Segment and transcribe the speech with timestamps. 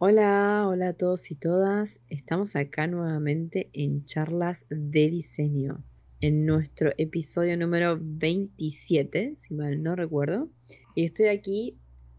[0.00, 2.00] Hola, hola a todos y todas.
[2.08, 5.82] Estamos acá nuevamente en charlas de diseño,
[6.20, 10.50] en nuestro episodio número 27, si mal no recuerdo.
[10.94, 11.78] Y estoy aquí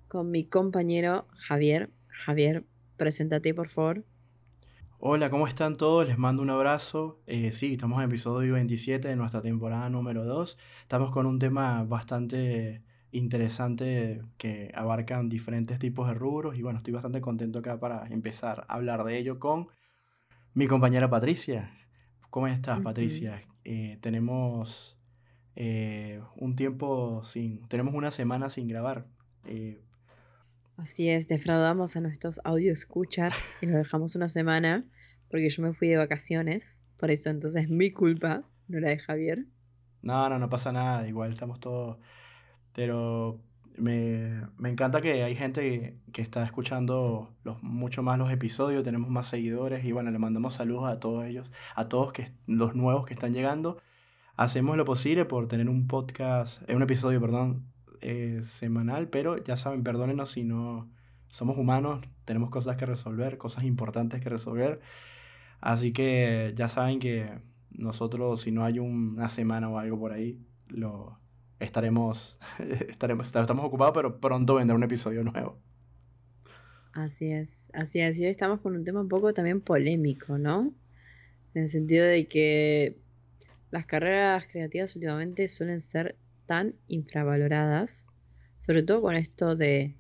[0.10, 1.90] con mi compañero Javier.
[2.10, 2.66] Javier,
[2.98, 4.04] preséntate por favor.
[4.98, 6.06] Hola, ¿cómo están todos?
[6.06, 7.22] Les mando un abrazo.
[7.28, 10.58] Eh, sí, estamos en episodio 27 de nuestra temporada número 2.
[10.82, 12.82] Estamos con un tema bastante
[13.12, 18.66] interesante que abarcan diferentes tipos de rubros y bueno, estoy bastante contento acá para empezar
[18.68, 19.68] a hablar de ello con
[20.54, 21.72] mi compañera Patricia.
[22.30, 23.44] ¿Cómo estás, Patricia?
[23.64, 24.98] Eh, tenemos
[25.56, 29.08] eh, un tiempo sin, tenemos una semana sin grabar.
[29.46, 29.82] Eh,
[30.78, 34.86] Así es, defraudamos a nuestros audio escuchas y nos dejamos una semana
[35.30, 39.46] porque yo me fui de vacaciones, por eso entonces mi culpa, no la de Javier.
[40.02, 41.98] No, no, no pasa nada, igual estamos todos
[42.74, 43.40] pero
[43.80, 49.28] me, encanta que hay gente que, está escuchando los, mucho más los episodios, tenemos más
[49.28, 53.14] seguidores y bueno, le mandamos saludos a todos ellos, a todos que, los nuevos que
[53.14, 53.78] están llegando.
[54.36, 57.66] Hacemos lo posible por tener un podcast, eh, un episodio, perdón,
[58.02, 60.90] eh, semanal, pero ya saben, perdónenos si no
[61.28, 64.82] somos humanos, tenemos cosas que resolver, cosas importantes que resolver.
[65.62, 67.40] Así que ya saben que
[67.72, 71.20] nosotros, si no hay una semana o algo por ahí, lo,
[71.60, 72.38] estaremos,
[72.90, 75.58] estaremos, estamos ocupados, pero pronto vendrá un episodio nuevo.
[76.94, 78.20] Así es, así es.
[78.20, 80.74] Y hoy estamos con un tema un poco también polémico, ¿no?
[81.54, 82.98] En el sentido de que
[83.72, 88.08] las carreras creativas últimamente suelen ser tan infravaloradas,
[88.58, 89.96] sobre todo con esto de,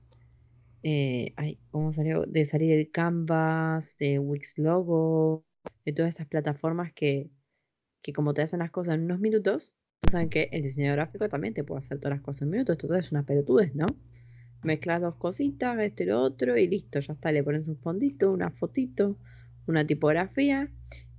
[0.83, 1.33] eh,
[1.71, 2.23] ¿cómo salió?
[2.25, 5.45] De salir el Canvas, de Wix Logo,
[5.85, 7.29] de todas estas plataformas que,
[8.01, 9.75] que como te hacen las cosas en unos minutos,
[10.09, 12.77] saben que el diseño gráfico también te puede hacer todas las cosas en minutos.
[12.77, 13.85] Esto es una pelotudez, ¿no?
[14.63, 17.31] Mezclas dos cositas, este y lo otro, y listo, ya está.
[17.31, 19.17] Le pones un fondito, una fotito,
[19.67, 20.69] una tipografía,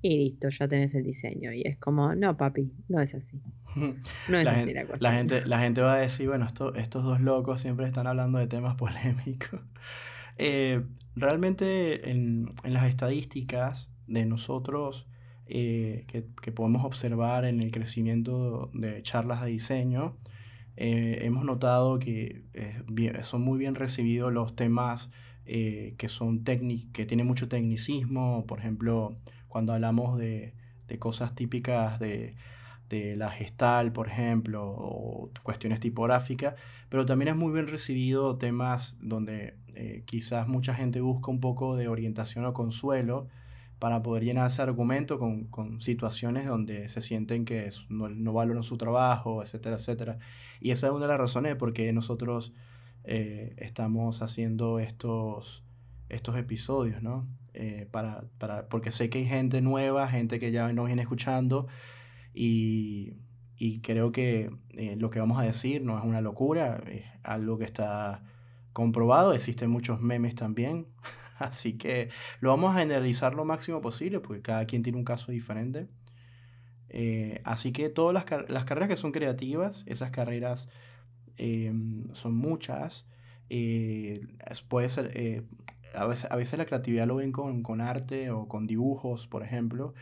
[0.03, 1.53] y listo, ya tenés el diseño.
[1.53, 3.41] Y es como, no, papi, no es así.
[4.28, 4.99] No es así la cosa.
[5.00, 8.38] La gente, la gente va a decir, bueno, esto, estos dos locos siempre están hablando
[8.38, 9.60] de temas polémicos.
[10.37, 10.83] Eh,
[11.16, 15.06] realmente en, en las estadísticas de nosotros
[15.53, 20.16] eh, que, podemos observar en el crecimiento de charlas de diseño,
[20.77, 22.44] eh, hemos notado que
[23.22, 25.10] son muy bien recibidos los temas
[25.47, 29.16] eh, que, son que tienen mucho tecnicismo, por ejemplo,
[29.49, 30.55] cuando hablamos de,
[31.00, 32.37] cosas típicas de,
[33.16, 36.55] la gestal, por ejemplo, o cuestiones tipográficas,
[36.89, 39.55] pero también es muy bien recibido temas donde
[40.05, 43.27] quizás mucha gente busca un poco de orientación o consuelo
[43.80, 48.62] para poder llenar ese argumento con, con situaciones donde se sienten que no, no, valoran
[48.62, 50.18] su trabajo, etcétera, etcétera.
[50.60, 52.52] Y esa es una de las razones por qué nosotros
[53.04, 55.64] eh, estamos haciendo estos,
[56.10, 57.26] estos episodios, ¿no?
[57.54, 61.66] Eh, para, para, porque sé que hay gente nueva, gente que ya nos viene escuchando
[62.34, 63.14] y,
[63.56, 67.56] y creo que eh, lo que vamos a decir no es una locura, es algo
[67.58, 68.22] que está
[68.74, 70.86] comprobado, existen muchos memes también.
[71.41, 75.33] Así que lo vamos a generalizar lo máximo posible porque cada quien tiene un caso
[75.33, 75.89] diferente.
[76.91, 78.12] Eh, así que todas
[78.49, 80.69] las, carreras que son creativas, esas carreras
[81.37, 83.06] em, son muchas.
[83.49, 84.21] Eh,
[84.69, 85.43] puede ser, eh,
[85.95, 89.95] a, veces, la creatividad lo ven con, con, arte o con dibujos, por ejemplo.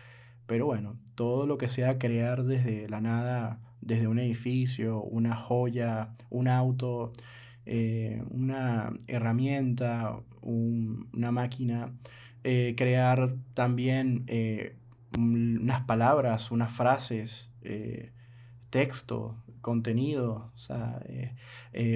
[0.47, 6.13] Pero bueno, todo lo que sea crear desde la nada, desde un edificio, una joya,
[6.31, 7.13] un auto,
[8.31, 11.93] una herramienta, una máquina,
[12.45, 14.77] eh, crear también eh,
[15.17, 17.53] unas palabras, unas frases,
[18.71, 21.01] texto, contenido, o sea,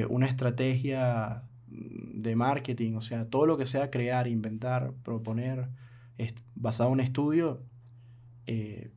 [0.09, 5.69] una estrategia de marketing, o sea, todo lo que sea crear, inventar, proponer,
[6.55, 7.63] basado en un estudio,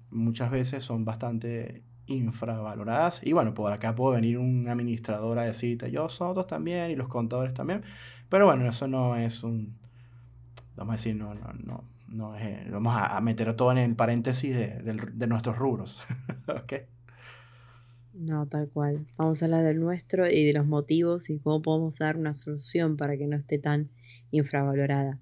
[0.09, 3.21] muchas veces son bastante infravaloradas.
[3.23, 7.07] Y bueno, por acá puede venir un administrador a decirte, yo nosotros también y los
[7.07, 7.83] contadores también.
[8.29, 9.77] Pero bueno, eso no es un,
[10.75, 14.55] vamos a decir, no, no, no, no es, vamos a, meter todo en el paréntesis
[14.55, 14.79] de,
[15.13, 16.01] de, nuestros rubros.
[16.47, 16.73] ¿Ok?
[18.13, 19.05] No, tal cual.
[19.17, 22.95] Vamos a hablar del nuestro y de los motivos y cómo podemos dar una solución
[22.95, 23.89] para que no esté tan
[24.31, 25.19] infravalorada.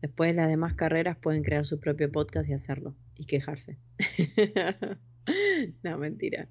[0.00, 3.78] Después las demás carreras pueden crear su propio podcast y hacerlo y quejarse.
[5.82, 6.48] no, mentira.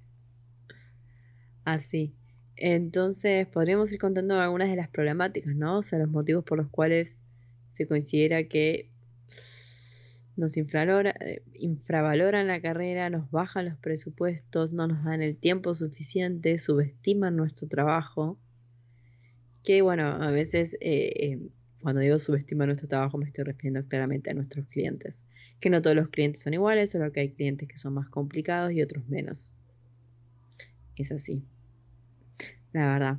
[1.64, 2.14] Así.
[2.56, 5.78] Entonces, podríamos ir contando algunas de las problemáticas, ¿no?
[5.78, 7.22] O sea, los motivos por los cuales
[7.68, 8.88] se considera que
[10.36, 16.58] nos eh, infravaloran la carrera, nos bajan los presupuestos, no nos dan el tiempo suficiente,
[16.58, 18.38] subestiman nuestro trabajo.
[19.62, 21.38] Que bueno, a veces eh, eh,
[21.80, 25.24] cuando digo subestima nuestro trabajo me estoy refiriendo claramente a nuestros clientes.
[25.60, 28.72] Que no todos los clientes son iguales, solo que hay clientes que son más complicados
[28.72, 29.54] y otros menos.
[30.96, 31.44] Es así.
[32.74, 33.18] La verdad.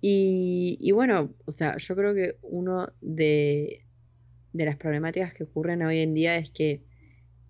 [0.00, 3.84] Y, bueno, o sea, yo creo que uno de,
[4.52, 6.84] las problemáticas que ocurren hoy en día es que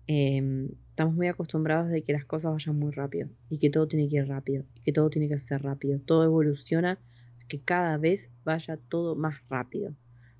[0.07, 4.09] em, estamos muy acostumbrados de que las cosas vayan muy rápido y que todo tiene
[4.09, 5.99] que ir rápido y que todo tiene que ser rápido.
[5.99, 6.99] Todo evoluciona,
[7.47, 9.93] que cada vez vaya todo más rápido.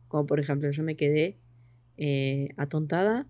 [0.07, 1.37] Como por ejemplo, yo me quedé
[1.97, 3.27] eh, atontada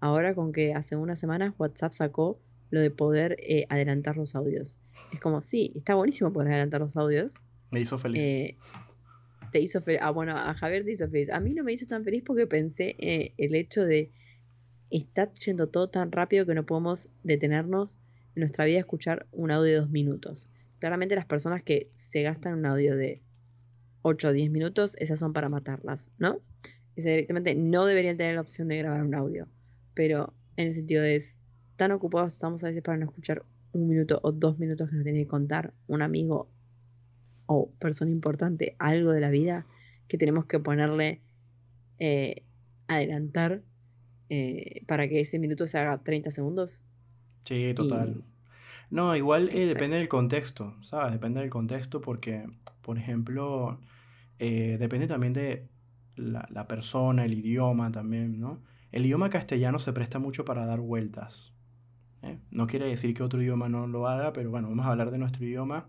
[0.00, 4.78] ahora con que hace unas semanas WhatsApp sacó lo de poder eh, adelantar los audios.
[5.12, 8.22] Es como, sí, está buenísimo poder adelantar los audios, me hizo feliz.
[8.22, 8.56] Eh,
[9.52, 10.00] te hizo feliz.
[10.02, 11.30] Ah, bueno, a Javier te hizo feliz.
[11.30, 14.10] A mí no me hizo tan feliz porque pensé eh, el hecho de
[14.90, 17.98] estar yendo todo tan rápido que no podemos detenernos
[18.34, 20.48] en nuestra vida a escuchar un audio de dos minutos.
[20.78, 23.22] Claramente las personas que se gastan un audio de
[24.02, 26.40] 8 o 10 minutos, esas son para matarlas, ¿no?
[26.94, 29.48] Esas directamente no deberían tener la opción de grabar un audio.
[29.94, 31.16] Pero en el sentido de
[31.76, 35.04] tan ocupados estamos a veces para no escuchar un minuto o dos minutos que nos
[35.04, 36.48] tiene que contar un amigo
[37.46, 39.66] o persona importante algo de la vida
[40.08, 41.20] que tenemos que ponerle
[41.98, 42.42] eh,
[42.88, 43.62] adelantar
[44.28, 46.84] eh, para que ese minuto se haga 30 segundos.
[47.44, 48.24] Sí, total.
[48.90, 51.12] No, igual eh, depende del contexto, ¿sabes?
[51.12, 52.44] Depende del contexto porque,
[52.82, 53.80] por ejemplo,
[54.38, 55.68] depende también de
[56.14, 58.62] la, la, persona, el idioma también, ¿no?
[58.92, 61.55] El idioma castellano se presta mucho para dar vueltas.
[62.50, 65.18] No quiere decir que otro idioma no lo haga, pero bueno, vamos a hablar de
[65.18, 65.88] nuestro idioma.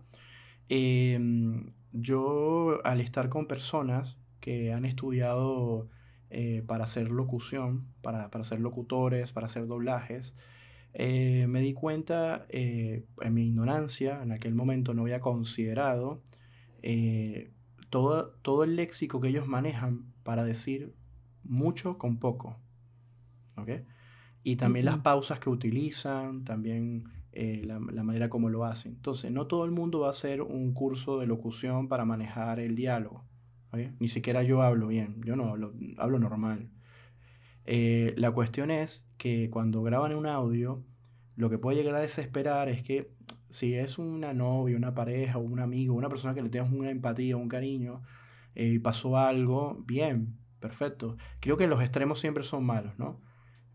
[0.68, 5.88] Em, yo al estar con personas que han estudiado
[6.30, 10.34] eh, para hacer locución, para, para ser locutores, para hacer doblajes,
[10.94, 16.22] eh, me di cuenta eh, en mi ignorancia, en aquel momento no había considerado
[17.90, 20.94] todo, todo el léxico que ellos manejan para decir
[21.42, 22.56] mucho con poco.
[24.48, 28.92] Y también las pausas que utilizan, también eh, la, manera como lo hacen.
[28.92, 32.74] Entonces, no todo el mundo va a hacer un curso de locución para manejar el
[32.74, 33.26] diálogo.
[34.00, 36.70] Ni siquiera yo hablo bien, yo no hablo, hablo normal.
[37.66, 40.82] Eh, la cuestión es que cuando graban un audio,
[41.36, 43.12] lo que puede llegar a desesperar es que
[43.50, 47.36] si es una novia, una pareja, un amigo, una persona que le tengas una empatía,
[47.36, 48.00] un cariño,
[48.54, 51.18] eh, y pasó algo, bien, perfecto.
[51.38, 53.27] Creo que los extremos siempre son malos, ¿no?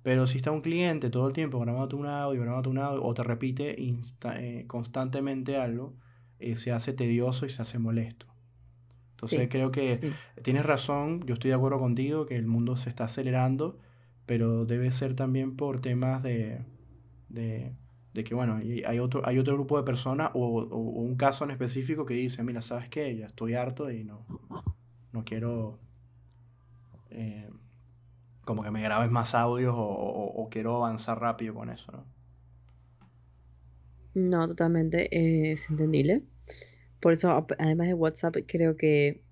[0.04, 3.14] Pero si está un cliente todo el tiempo grabando un audio, grabando un audio, o
[3.14, 5.96] te repite eh, constantemente algo,
[6.40, 8.28] eh, se hace tedioso y se hace molesto.
[9.12, 13.06] Entonces creo que tienes razón, yo estoy de acuerdo contigo que el mundo se está
[13.06, 13.80] acelerando,
[14.26, 16.60] pero debe ser también por temas de,
[17.30, 17.74] de,
[18.26, 22.16] que, bueno, hay otro, hay otro grupo de personas o, un caso en específico que
[22.16, 23.16] dice, mira, ¿sabes qué?
[23.16, 24.26] Ya estoy harto y no,
[25.14, 25.80] no quiero...
[27.10, 27.50] Eh,
[28.46, 32.06] como que me grabes más audios o, quiero avanzar rápido con eso, ¿no?
[34.16, 36.24] No, totalmente, eh, es entendible.
[37.00, 39.24] Por eso, además de WhatsApp, creo que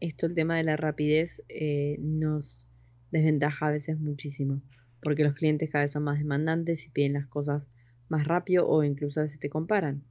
[0.00, 2.68] esto, el tema de la rapidez, eh, nos
[3.10, 4.60] desventaja a veces muchísimo,
[5.02, 7.70] porque los clientes cada vez son más demandantes y piden las cosas
[8.08, 10.02] más rápido o incluso a veces te comparan.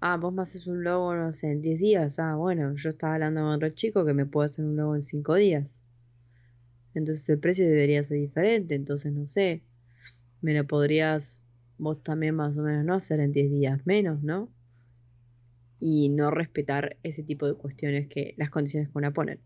[0.00, 2.18] Ah, vos me haces un logo, no sé, en 10 días.
[2.18, 5.02] Ah, bueno, yo estaba hablando con otro chico que me puede hacer un logo en
[5.02, 5.84] 5 días
[6.94, 9.62] entonces el precio debería ser diferente, entonces no sé,
[10.40, 11.44] me lo podrías
[11.78, 14.50] vos también más o menos no hacer en 10 días menos, ¿no?
[15.78, 19.38] Y no respetar ese tipo de cuestiones que las condiciones que uno pone.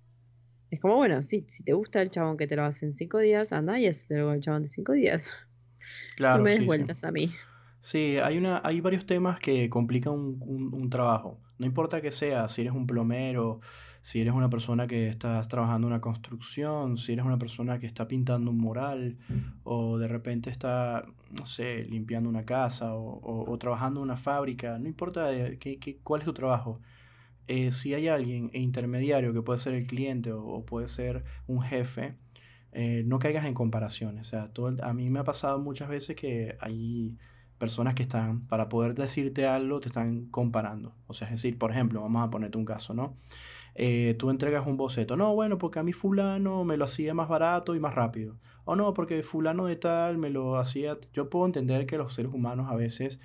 [0.71, 3.19] Es como, bueno, sí, si te gusta el chabón que te lo hace en 5
[3.19, 5.37] días, anda y hazte el chabón de 5 días.
[6.15, 6.39] Claro.
[6.39, 7.35] No me des vueltas a mí.
[7.81, 11.41] Sí, hay, una, hay varios temas que complican un, un trabajo.
[11.59, 13.61] No importa que sea, si eres un plomero,
[14.03, 18.09] si eres una persona que estás trabajando una construcción, si eres una persona que está
[18.09, 19.17] pintando un mural
[19.63, 24.89] o de repente está, no sé, limpiando una casa o, trabajando en una fábrica, no
[24.89, 25.31] importa
[25.61, 26.81] qué, qué, cuál es tu trabajo.
[27.47, 32.17] Eh, si hay alguien intermediario que puede ser el cliente o, puede ser un jefe,
[32.73, 34.27] eh, no caigas en comparaciones.
[34.27, 37.17] O sea, todo a mí me ha pasado muchas veces que hay
[37.59, 40.97] personas que están, para poder decirte algo, te están comparando.
[41.07, 43.17] O sea, es decir, por ejemplo, vamos a ponerte un caso, ¿no?
[43.75, 45.17] Eh, tú entregas un boceto.
[45.17, 48.37] No, bueno, porque a mí fulano me lo hacía más barato y más rápido.
[48.65, 50.99] O no, porque fulano de tal me lo hacía...
[51.13, 53.21] Yo puedo entender que los seres humanos a veces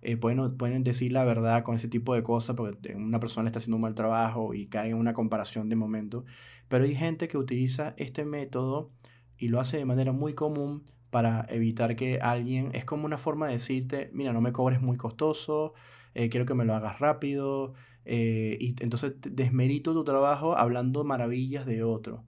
[0.00, 3.58] eh, pueden, pueden decir la verdad con ese tipo de cosas porque una persona está
[3.58, 6.24] haciendo un mal trabajo y cae en una comparación de momento.
[6.68, 8.90] Pero hay gente que utiliza este método
[9.36, 13.46] y lo hace de manera muy común para evitar que alguien, es como una forma
[13.46, 15.72] de decirte, mira, no me cobres muy costoso,
[16.14, 17.74] eh, quiero que me lo hagas rápido,
[18.10, 22.24] eh, y entonces desmerito tu trabajo hablando maravillas de otro.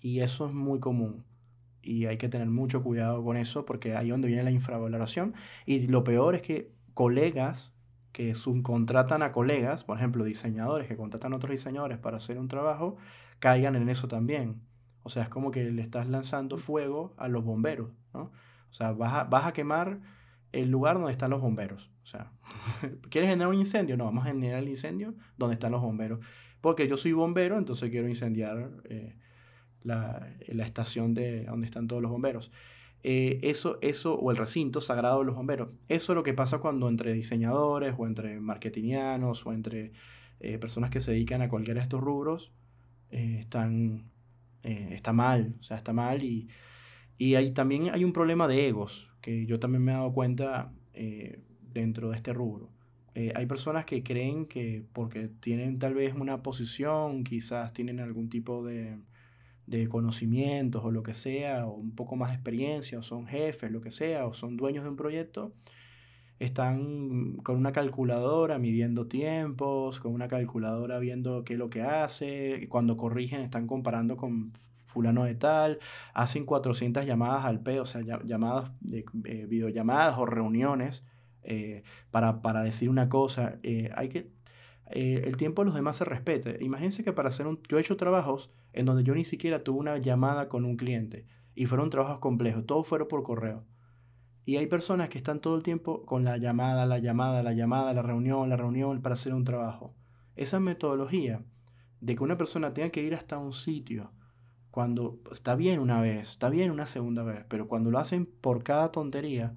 [0.00, 1.24] Y eso es muy común.
[1.82, 5.34] Y hay que tener mucho cuidado con eso porque ahí es donde viene la infravaloración.
[5.66, 7.72] Y lo peor es que colegas
[8.10, 12.48] que subcontratan a colegas, por ejemplo, diseñadores que contratan a otros diseñadores para hacer un
[12.48, 12.96] trabajo,
[13.38, 14.62] caigan en eso también.
[15.04, 18.32] O sea, es como que le estás lanzando fuego a los bomberos, ¿no?
[18.68, 20.00] O sea, vas a, vas a quemar
[20.52, 21.90] el lugar donde están los bomberos.
[22.02, 22.32] O sea,
[23.10, 23.96] ¿quieres generar un incendio?
[23.96, 26.20] No, vamos a generar el incendio donde están los bomberos.
[26.60, 29.16] Porque yo soy bombero, entonces quiero incendiar eh,
[29.82, 32.52] la, estación de donde están todos los bomberos.
[33.02, 35.72] Eh, eso, eso, o el recinto sagrado de los bomberos.
[35.88, 39.92] Eso es lo que pasa cuando entre diseñadores o entre marketingianos o entre
[40.40, 42.52] eh, personas que se dedican a cualquiera de estos rubros
[43.10, 44.12] están,
[44.62, 46.48] está mal, o sea, está mal y,
[47.18, 50.72] y hay, también hay un problema de egos, que yo también me he dado cuenta
[51.72, 52.70] dentro de este rubro.
[53.14, 58.28] Eh, hay personas que creen que porque tienen tal vez una posición, quizás tienen algún
[58.28, 58.98] tipo de,
[59.66, 63.70] de conocimientos o lo que sea, o un poco más de experiencia, o son jefes,
[63.70, 65.52] lo que sea, o son dueños de un proyecto,
[66.38, 72.68] están con una calculadora midiendo tiempos, con una calculadora viendo qué es lo que hace,
[72.68, 74.52] cuando corrigen están comparando con
[74.90, 75.78] fulano de tal,
[76.14, 81.04] hacen 400 llamadas al P, o sea, llamadas, eh, videollamadas o reuniones
[81.42, 83.58] eh, para, para, decir una cosa.
[83.62, 84.30] Eh, hay que,
[84.90, 86.58] eh, el tiempo de los demás se respete.
[86.60, 87.60] Imagínense que para hacer un...
[87.68, 91.26] Yo he hecho trabajos en donde yo ni siquiera tuve una llamada con un cliente
[91.54, 93.64] y fueron trabajos complejos, todos fueron por correo.
[94.44, 97.92] Y hay personas que están todo el tiempo con la llamada, la llamada, la llamada,
[97.92, 99.94] la reunión, la reunión para hacer un trabajo.
[100.34, 101.44] Esa metodología
[102.00, 104.10] de que una persona tenga que ir hasta un sitio
[104.70, 108.62] cuando está bien una vez, está bien una segunda vez, pero cuando lo hacen por
[108.62, 109.54] cada tontería,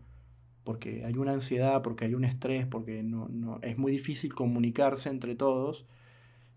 [0.64, 5.10] porque hay una ansiedad, porque hay un estrés, porque no, no, es muy difícil comunicarse
[5.10, 5.86] entre todos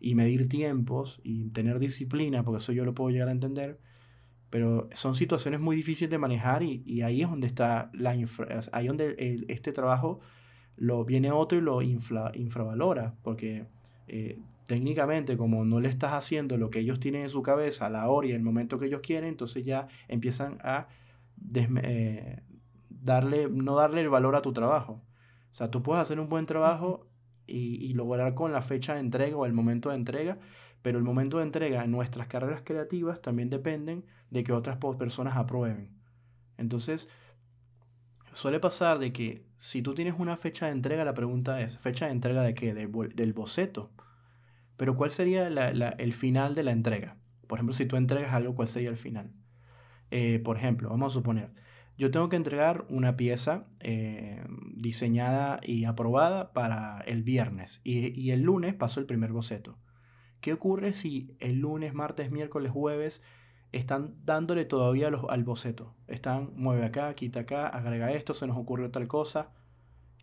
[0.01, 3.79] y medir tiempos y tener disciplina, porque eso yo lo puedo llegar a entender,
[4.51, 8.17] pero son situaciones muy difíciles de manejar y, y ahí es donde está la
[8.73, 10.21] ahí donde este trabajo
[10.77, 13.67] lo viene otro y lo infla, infravalora, porque
[14.09, 17.91] eh, técnicamente como no le estás haciendo lo que ellos tienen en su cabeza a
[17.91, 20.89] la hora y el momento que ellos quieren, entonces ya empiezan a
[21.55, 22.43] eh,
[22.91, 25.03] darle, no darle el valor a tu trabajo.
[25.51, 27.09] O sea, tú puedes hacer un buen trabajo
[27.47, 30.39] y, y, lograr con la fecha de entrega o el momento de entrega,
[30.83, 35.37] pero el momento de entrega en nuestras carreras creativas también dependen de que otras personas
[35.37, 35.97] aprueben.
[36.59, 37.09] Entonces,
[38.33, 42.07] suele pasar de que si tú tienes una fecha de entrega, la pregunta es, ¿fecha
[42.07, 42.75] de entrega de qué?
[42.75, 43.91] del boceto.
[44.77, 47.17] Pero ¿cuál sería el final de la entrega?
[47.47, 49.33] Por ejemplo, si tú entregas algo, ¿cuál sería el final?
[50.11, 51.51] Eh, por ejemplo, vamos a suponer,
[51.99, 58.43] yo tengo que entregar una pieza eh, diseñada y aprobada para el viernes y, el
[58.43, 59.79] lunes paso el primer boceto.
[60.41, 63.23] ¿Qué ocurre si el lunes, martes, miércoles, jueves
[63.73, 65.95] están dándole todavía los, al boceto?
[66.07, 69.53] Están, mueve acá, quita acá, agrega esto, se nos ocurrió tal cosa.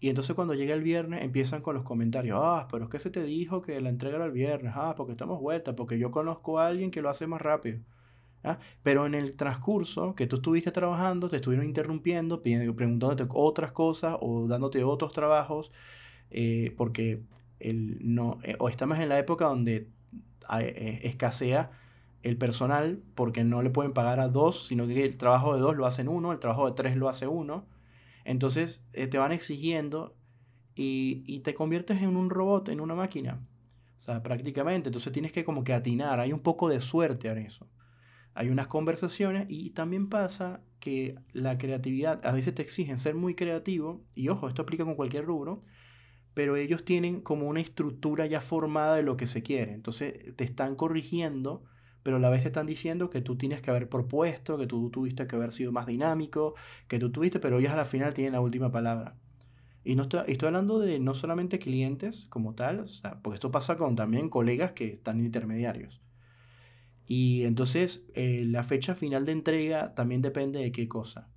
[0.03, 3.10] Y entonces cuando llega el viernes empiezan con los comentarios, ah, pero es que se
[3.10, 6.60] te dijo que la entrega era el viernes, ah, porque estamos vuelta, porque yo conozco
[6.60, 7.79] a alguien que lo hace más rápido.
[8.43, 8.60] ¿ah?
[8.83, 14.45] Pero en el transcurso que tú estuviste trabajando, te estuvieron interrumpiendo, preguntándote otras cosas o
[14.45, 15.72] dándote otros trabajos,
[16.31, 17.24] eh, porque
[17.62, 19.88] el, no, eh, o estamos en la época donde
[20.60, 21.72] eh, escasea
[22.24, 25.77] el personal porque no le pueden pagar a dos, sino que el trabajo de dos
[25.77, 27.63] lo hacen uno, el trabajo de tres lo hace uno.
[28.25, 30.15] Entonces te van exigiendo
[30.75, 33.42] y, y te conviertes en un robot, en una máquina.
[33.98, 34.89] O sea, prácticamente.
[34.89, 36.20] Entonces tienes que como que atinar.
[36.20, 37.70] Hay un poco de suerte en eso
[38.36, 43.36] hay unas conversaciones y también pasa que la creatividad, a veces te exigen ser muy
[43.36, 45.62] creativo, y ojo, esto aplica con cualquier rubro,
[46.34, 49.74] pero ellos tienen como una estructura ya formada de lo que se quiere.
[49.74, 51.63] Entonces te están corrigiendo,
[52.03, 54.89] pero a la vez te están diciendo que tú tienes que haber propuesto, que tú
[54.89, 56.55] tuviste que haber sido más dinámico,
[56.88, 59.15] que tú tuviste, pero ellos a la final tienen la última palabra.
[59.86, 62.86] Y no estoy, hablando de no solamente clientes como tal,
[63.22, 66.01] porque esto pasa con también colegas que están intermediarios.
[67.05, 71.29] Y entonces eh, la fecha final de entrega también depende de qué cosa.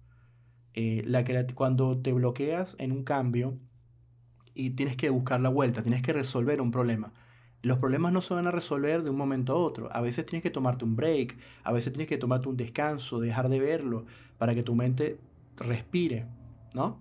[0.75, 3.59] Eh, la cuando te bloqueas en un cambio
[4.55, 7.13] y tienes que buscar la vuelta, tienes que resolver un problema.
[7.63, 9.89] Los problemas no se van a resolver de un momento a otro.
[9.93, 13.49] A veces tienes que tomarte un break, a veces tienes que tomarte un descanso, dejar
[13.49, 14.07] de verlo
[14.39, 15.19] para que tu mente
[15.57, 16.27] respire,
[16.75, 17.01] ¿no?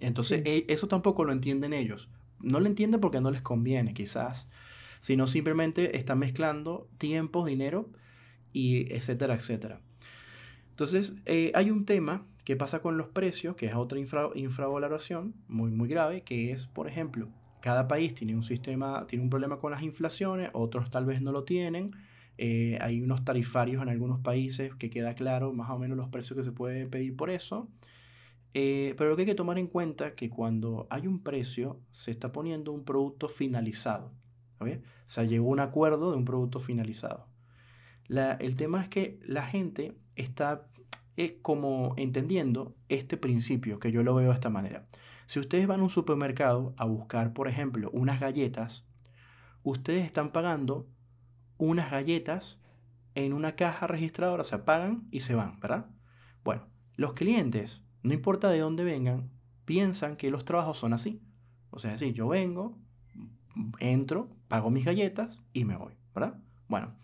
[0.00, 2.08] Entonces e, eso tampoco lo entienden ellos.
[2.40, 4.48] No lo entienden porque no les conviene, quizás
[5.00, 7.90] sino simplemente está mezclando tiempo, dinero
[8.52, 9.80] y etcétera, etcétera.
[10.70, 15.70] Entonces, eh, hay un tema que pasa con los precios, que es otra infravaloración muy,
[15.70, 17.28] muy grave, que es, por ejemplo,
[17.60, 21.32] cada país tiene un sistema, tiene un problema con las inflaciones, otros tal vez no
[21.32, 21.90] lo tienen,
[22.40, 26.36] Eh, hay unos tarifarios en algunos países que queda claro más o menos los precios
[26.36, 27.68] que se puede pedir por eso.
[28.54, 31.80] Eh, pero lo que hay que tomar en cuenta es que cuando hay un precio,
[31.90, 34.12] se está poniendo un producto finalizado.
[34.60, 34.66] O
[35.06, 37.26] sea, llegó un acuerdo de un producto finalizado.
[38.40, 40.68] el tema es que la gente está
[41.42, 44.86] como entendiendo este principio, que yo lo veo de esta manera.
[45.28, 48.86] Si ustedes van a un supermercado a buscar, por ejemplo, unas galletas,
[49.62, 50.88] ustedes están pagando
[51.58, 52.58] unas galletas
[53.14, 55.84] en una caja registradora, se pagan y se van, ¿verdad?
[56.44, 56.62] Bueno,
[56.96, 59.28] los clientes, no importa de dónde vengan,
[59.66, 61.20] piensan que los trabajos son así.
[61.68, 62.78] O sea, si yo vengo,
[63.80, 66.38] entro, pago mis galletas y me voy, ¿verdad?
[66.68, 66.94] Bueno,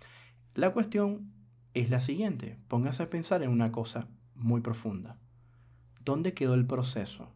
[0.55, 1.31] la cuestión
[1.75, 2.59] es la siguiente.
[2.69, 5.19] Póngase a pensar en una cosa muy profunda.
[6.03, 7.31] ¿Dónde quedó el proceso?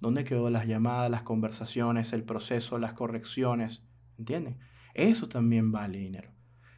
[0.00, 3.84] ¿Dónde quedó las llamadas, las conversaciones, el proceso, las correcciones?
[4.18, 4.58] ¿Entienden?
[4.94, 6.32] Eso también vale dinero.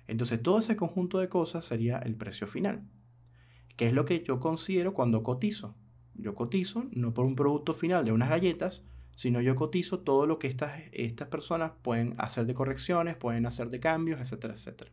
[0.07, 2.89] Entonces todo ese conjunto de cosas sería el precio final.
[3.77, 5.77] ¿Qué es lo que yo considero cuando cotizo?
[6.15, 8.85] Yo cotizo no por un producto final de unas galletas,
[9.17, 13.69] sino yo cotizo todo lo que estas, estas personas pueden hacer de correcciones, pueden hacer
[13.69, 14.91] de cambios, etcétera, etcétera.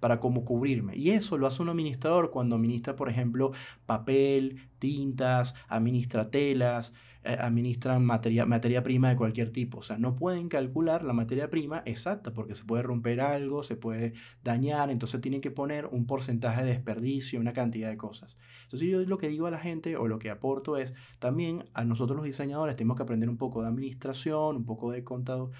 [0.00, 0.96] Para como cubrirme.
[0.96, 3.52] Y eso lo hace un administrador cuando administra, por ejemplo,
[3.86, 6.92] papel, tintas, administra telas,
[7.26, 9.78] administran materia, materia prima de cualquier tipo.
[9.78, 13.76] O sea, no pueden calcular la materia prima exacta porque se puede romper algo, se
[13.76, 18.38] puede dañar, entonces tienen que poner un porcentaje de desperdicio, una cantidad de cosas.
[18.62, 21.84] Entonces yo lo que digo a la gente o lo que aporto es también a
[21.84, 25.50] nosotros los diseñadores tenemos que aprender un poco de administración, un poco de, contado,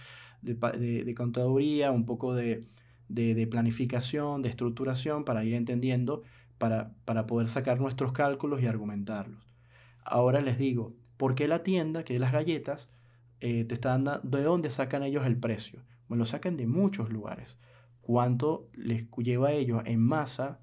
[0.43, 2.63] de contaduría, un poco de
[3.09, 6.23] de, planificación, de estructuración, para ir entendiendo,
[6.59, 9.47] para, para poder sacar nuestros cálculos y argumentarlos.
[10.05, 12.91] Ahora les digo, ¿por qué la tienda, que es las galletas,
[13.41, 15.83] eh, te está dando, de dónde sacan ellos el precio?
[16.09, 17.59] Bueno, lo sacan de muchos lugares.
[18.01, 20.61] ¿Cuánto les lleva a ellos en masa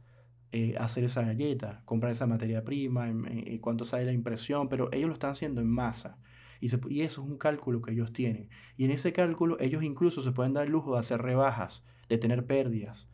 [0.52, 4.70] eh, hacer esa galleta, comprar esa materia prima, en, cuánto sale la impresión?
[4.70, 6.18] Pero ellos lo están haciendo en masa.
[6.62, 8.50] Y, y, eso es un cálculo que ellos tienen.
[8.78, 12.18] Y en ese cálculo ellos incluso se pueden dar el lujo de hacer rebajas de
[12.18, 13.10] tener pérdidas.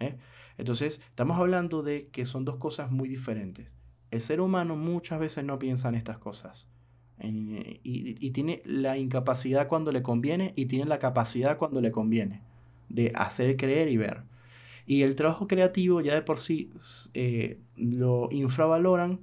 [0.00, 0.16] ¿eh?
[0.58, 3.70] Entonces, estamos hablando de que son dos cosas muy diferentes.
[4.10, 6.68] El ser humano muchas veces no piensa en estas cosas.
[7.18, 12.42] y, tiene la incapacidad cuando le conviene y tiene la capacidad cuando le conviene
[12.88, 14.22] de hacer creer y ver.
[14.86, 16.70] Y el trabajo creativo ya de por sí
[17.14, 19.20] eh, lo infravaloran,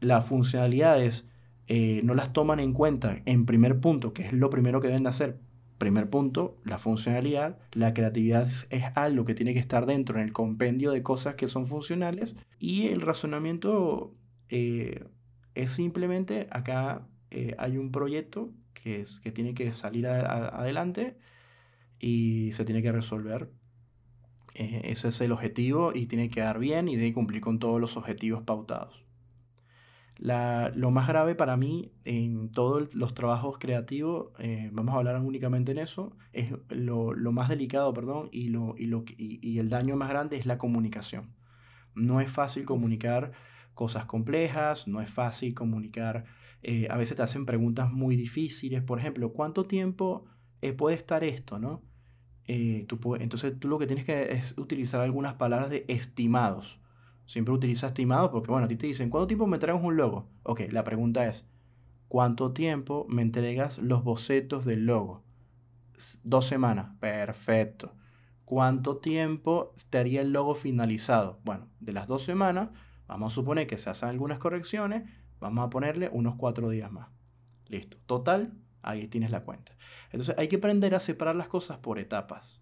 [0.00, 1.26] las funcionalidades
[1.66, 5.02] eh, no las toman en cuenta en primer punto, que es lo primero que deben
[5.02, 5.38] de hacer
[5.80, 7.58] Primer punto, la funcionalidad.
[7.72, 11.46] La creatividad es algo que tiene que estar dentro en el compendio de cosas que
[11.46, 12.36] son funcionales.
[12.58, 14.14] Y el razonamiento
[14.50, 15.06] eh,
[15.54, 21.16] es simplemente, acá eh, hay un proyecto que, es, que tiene que salir adelante
[21.98, 23.50] y se tiene que resolver.
[24.56, 27.80] Eh, ese es el objetivo y tiene que dar bien y debe cumplir con todos
[27.80, 29.06] los objetivos pautados
[30.20, 35.72] lo más grave para mí en todos los trabajos creativos, eh, vamos a hablar únicamente
[35.72, 40.10] en eso, es lo, más delicado, perdón, y, lo, y, lo, y, el daño más
[40.10, 41.34] grande es la comunicación.
[41.94, 43.32] No es fácil comunicar
[43.74, 46.24] cosas complejas, no es fácil comunicar,
[46.62, 50.26] eh, a veces te hacen preguntas muy difíciles, por ejemplo, ¿cuánto tiempo
[50.60, 51.82] eh, puede estar esto, no?
[52.46, 56.79] Entonces tú lo que tienes que es utilizar algunas palabras de estimados.
[57.30, 60.28] Siempre utiliza estimado porque, bueno, a ti te dicen, ¿cuánto tiempo me entregas un logo?
[60.42, 61.46] Ok, la pregunta es,
[62.08, 65.22] ¿cuánto tiempo me entregas los bocetos del logo?
[66.24, 66.90] Dos semanas.
[66.98, 67.94] Perfecto.
[68.44, 71.38] ¿Cuánto tiempo estaría el logo finalizado?
[71.44, 72.70] Bueno, de las dos semanas,
[73.06, 77.10] vamos a suponer que se hacen algunas correcciones, vamos a ponerle unos cuatro días más.
[77.68, 77.96] Listo.
[78.06, 79.76] Total, ahí tienes la cuenta.
[80.06, 82.60] Entonces hay que aprender a separar las cosas por etapas.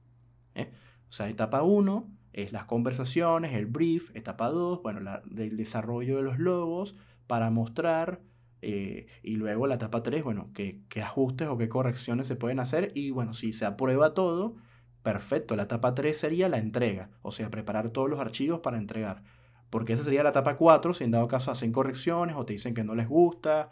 [0.54, 0.70] ¿eh?
[1.08, 6.16] O sea, etapa 1 es las conversaciones, el brief, etapa 2, bueno, la, del desarrollo
[6.16, 8.20] de los logos para mostrar,
[8.62, 12.60] eh, y luego la etapa 3, bueno, qué, qué ajustes o qué correcciones se pueden
[12.60, 14.56] hacer, y bueno, si se aprueba todo,
[15.02, 19.22] perfecto, la etapa 3 sería la entrega, o sea, preparar todos los archivos para entregar,
[19.70, 22.74] porque esa sería la etapa 4, si en dado caso hacen correcciones o te dicen
[22.74, 23.70] que no les gusta,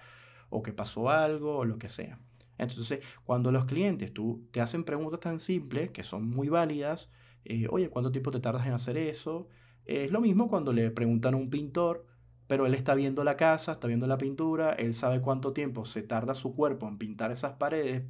[0.48, 2.18] o que pasó algo, o lo que sea.
[2.58, 7.10] Entonces, cuando los clientes tú, te hacen preguntas tan simples, que son muy válidas,
[7.48, 9.48] eh, oye, ¿cuánto tiempo te tardas en hacer eso?
[9.86, 12.06] es lo mismo cuando le preguntan a un pintor,
[12.46, 16.02] pero él está viendo la casa, está viendo la pintura, él sabe cuánto tiempo se
[16.02, 18.04] tarda su cuerpo en pintar esas paredes,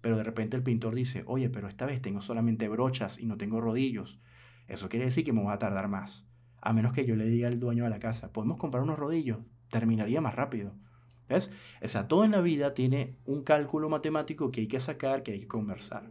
[0.00, 3.36] pero de repente el pintor dice, oye, pero esta vez tengo solamente brochas y no
[3.36, 4.20] tengo rodillos.
[4.68, 6.26] Eso quiere decir que me va a tardar más.
[6.60, 9.38] A menos que yo le diga al dueño de la casa, podemos comprar unos rodillos,
[9.70, 10.74] terminaría más rápido.
[11.28, 11.50] ¿Ves?
[11.82, 15.32] O sea, todo en la vida tiene un cálculo matemático que hay que sacar, que
[15.32, 16.10] hay que conversar.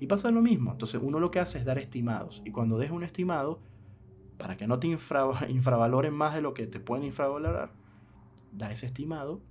[0.00, 0.72] Y pasa lo mismo.
[0.72, 2.42] Entonces uno lo que hace es dar estimados.
[2.44, 3.60] Y cuando deja un estimado,
[4.36, 4.86] para que no te
[5.48, 7.72] infravaloren más de lo que te pueden infravalorar,
[8.52, 9.42] da ese estimado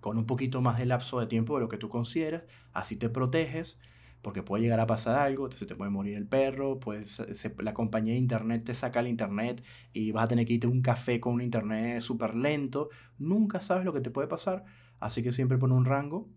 [0.00, 2.44] con un poquito más de lapso de tiempo de lo que tú consideras.
[2.72, 3.78] Así te proteges
[4.22, 7.22] porque puede llegar a pasar algo, se te puede morir el perro, pues
[7.58, 10.82] la compañía de internet te saca el internet y vas a tener que irte un
[10.82, 14.64] café con un internet súper lento, nunca sabes lo que te puede pasar,
[14.98, 16.28] así que siempre pon un rango.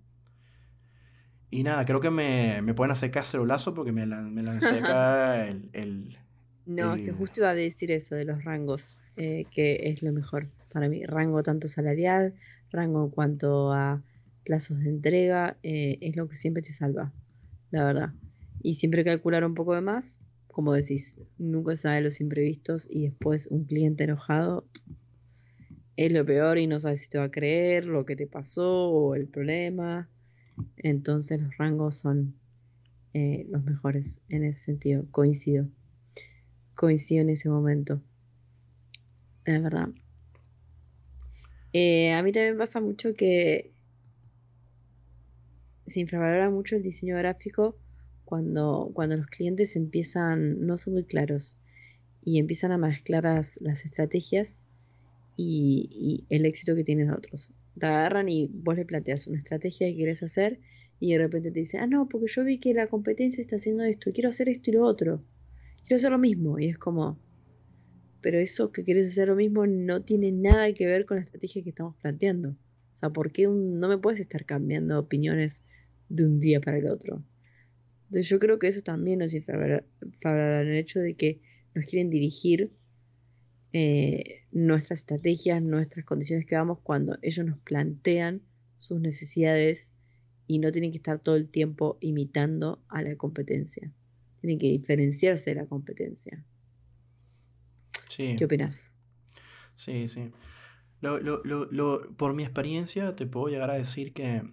[1.54, 5.70] Y nada, creo que me, me pueden hacer cacerolazo porque me, me lancé acá el,
[5.74, 6.18] el,
[6.66, 10.12] No, es que justo iba a decir eso de los rangos, eh, que es lo
[10.12, 11.06] mejor para mí.
[11.06, 12.34] Rango tanto salarial,
[12.72, 14.02] rango en cuanto a
[14.44, 17.14] plazos de entrega, eh, es lo que siempre te salva
[17.70, 18.14] la verdad.
[18.64, 23.46] Y siempre calcular un poco de más, como decís, nunca sabe los imprevistos y después
[23.48, 24.66] un cliente enojado
[25.98, 28.90] es lo peor y no sabes si te va a creer lo que te pasó
[28.90, 30.10] o el problema.
[30.78, 32.36] Entonces los rangos son
[33.14, 35.06] eh, los mejores en ese sentido.
[35.12, 35.68] Coincido.
[36.76, 38.02] Coincido en ese momento.
[39.46, 39.90] Es verdad.
[41.74, 43.72] Eh, a mí también pasa mucho que
[45.88, 47.78] se infravalora mucho el diseño gráfico
[48.26, 51.60] cuando, cuando los clientes empiezan, no son muy claros,
[52.24, 54.62] y empiezan a mezclar las, estrategias
[55.36, 57.52] y, el éxito que tienen otros.
[57.80, 60.60] Te agarran y vos le planteas una estrategia que quieres hacer
[61.00, 63.84] y de repente te dicen, ah, no, porque yo vi que la competencia está haciendo
[63.84, 65.24] esto, quiero hacer esto y lo otro,
[65.82, 66.60] quiero hacer lo mismo.
[66.60, 67.20] Y es como,
[68.22, 71.64] pero eso que quieres hacer lo mismo no tiene nada que ver con la estrategia
[71.64, 72.50] que estamos planteando.
[72.50, 75.64] O sea, ¿por qué no me puedes estar cambiando opiniones
[76.14, 77.24] de un día para el otro.
[78.06, 79.84] Entonces yo creo que eso también nos infravalora
[80.62, 81.42] el hecho de que
[81.74, 82.72] nos quieren dirigir
[83.76, 88.44] eh, nuestras estrategias, nuestras condiciones que vamos cuando ellos nos plantean
[88.78, 89.90] sus necesidades
[90.46, 93.92] y no tienen que estar todo el tiempo imitando a la competencia.
[94.42, 96.46] Tienen que diferenciarse de la competencia.
[98.10, 98.36] Sí.
[98.38, 99.02] ¿Qué opinas?
[99.74, 100.32] Sí, sí.
[102.18, 104.44] por mi experiencia te puedo llegar a decir que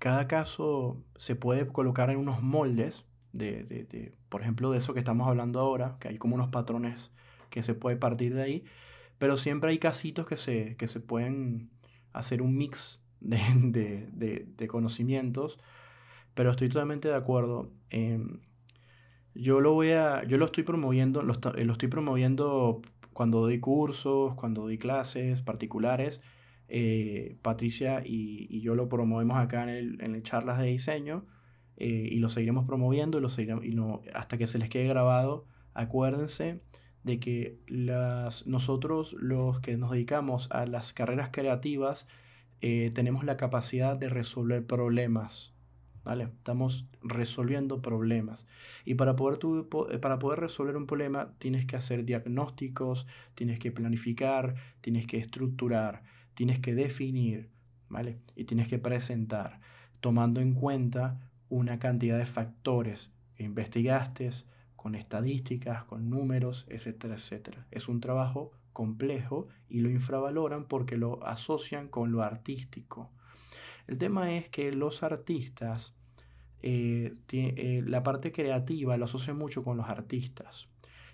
[0.00, 5.28] cada caso se puede colocar en unos moldes de, por ejemplo, de eso que estamos
[5.28, 7.12] hablando ahora, que hay como unos patrones
[7.50, 8.64] que se puede partir de ahí,
[9.18, 11.70] pero siempre hay casitos que se, que se pueden
[12.12, 15.58] hacer un mix de, conocimientos,
[16.34, 17.70] pero estoy totalmente de acuerdo.
[19.34, 22.82] yo lo voy a, yo lo estoy promoviendo, lo, lo estoy promoviendo
[23.12, 26.20] cuando doy cursos, cuando doy clases particulares,
[26.68, 31.24] eh, Patricia y, yo lo promovemos acá en el, en charlas de diseño
[31.76, 33.74] eh, y lo seguiremos promoviendo y lo seguiremos, y
[34.12, 35.46] hasta que se les quede grabado.
[35.74, 36.60] Acuérdense
[37.06, 42.06] de que las, nosotros los que nos dedicamos a las carreras creativas
[42.60, 45.54] eh, tenemos la capacidad de resolver problemas.
[46.04, 46.24] ¿Vale?
[46.24, 48.46] Estamos resolviendo problemas.
[48.84, 49.40] Y para poder,
[50.00, 56.04] para poder resolver un problema tienes que hacer diagnósticos, tienes que planificar, tienes que estructurar
[56.36, 57.48] tienes que definir,
[57.88, 58.18] ¿vale?
[58.36, 59.58] Y tienes que presentar,
[60.00, 64.28] tomando en cuenta una cantidad de factores que investigaste,
[64.76, 67.66] con estadísticas, con números, etcétera, etcétera.
[67.70, 73.10] Es un trabajo complejo y lo infravaloran porque lo asocian con lo artístico.
[73.86, 75.94] El tema es que los artistas,
[76.62, 80.68] eh, eh, la parte creativa lo asocian mucho con los artistas.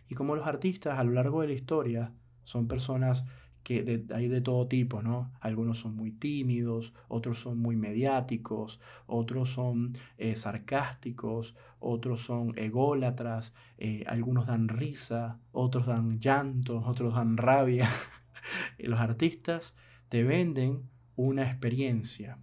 [0.08, 2.12] Y como los artistas a lo largo de la historia
[2.44, 3.24] son personas
[3.62, 5.32] que hay de todo tipo, ¿no?
[5.40, 13.54] Algunos son muy tímidos, otros son muy mediáticos, otros son eh, sarcásticos, otros son ególatras,
[13.78, 17.88] eh, algunos dan risa, otros dan llanto, otros dan rabia.
[18.78, 19.76] Los artistas
[20.08, 22.38] te venden una experiencia,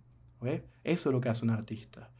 [0.84, 2.12] Eso es lo que hace un artista.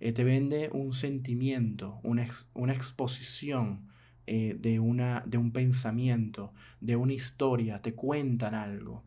[0.00, 3.88] Eh, te vende un sentimiento, una, una exposición,
[4.28, 9.02] eh, de, una, de un pensamiento, de una historia, te cuentan algo.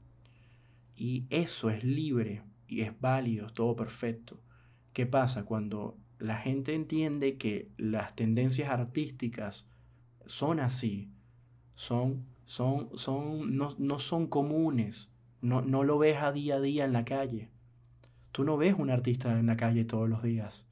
[0.95, 4.41] Y eso es libre y es válido, es todo perfecto.
[4.93, 9.67] ¿Qué pasa cuando la gente entiende que las tendencias artísticas
[10.25, 11.12] son así?
[11.75, 15.12] Son, son, son, no, no son comunes.
[15.41, 17.49] No, no lo ves a día a día en la calle.
[18.31, 20.65] Tú no ves un artista en la calle todos los días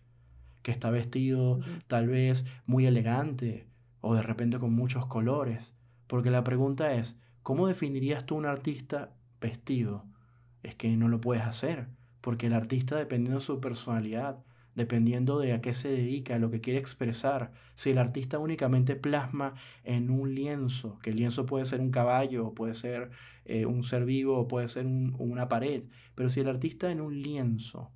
[0.61, 3.65] que está vestido tal vez muy elegante,
[4.01, 5.75] o de repente con muchos colores.
[6.07, 10.05] Porque la pregunta es, ¿cómo definirías tú un artista vestido?
[10.63, 11.87] Es que no lo puedes hacer,
[12.21, 14.43] porque el artista dependiendo de su personalidad,
[14.75, 19.55] dependiendo de a qué se dedica, lo que quiere expresar, si el artista únicamente plasma
[19.83, 23.11] en un lienzo, que el lienzo puede ser un caballo, puede ser
[23.45, 25.83] eh, un ser vivo, puede ser una pared,
[26.15, 27.91] pero si el artista en un lienzo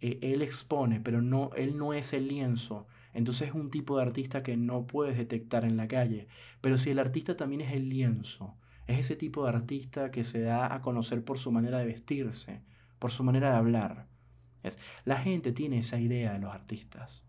[0.00, 2.86] eh, él expone, pero no, él no es el lienzo.
[3.16, 6.28] Entonces es un tipo de artista que no puedes detectar en la calle.
[6.60, 8.54] Pero si el artista también es el lienzo,
[8.86, 12.60] es ese tipo de artista que se da a conocer por su manera de vestirse,
[12.98, 14.06] por su manera de hablar.
[14.62, 17.24] Es, la gente tiene esa idea de los artistas.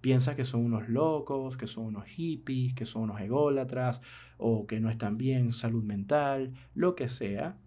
[0.00, 4.00] Piensa que son unos locos, que son unos hippies, que son unos ególatras,
[4.36, 7.58] o que no están bien salud mental, lo que sea.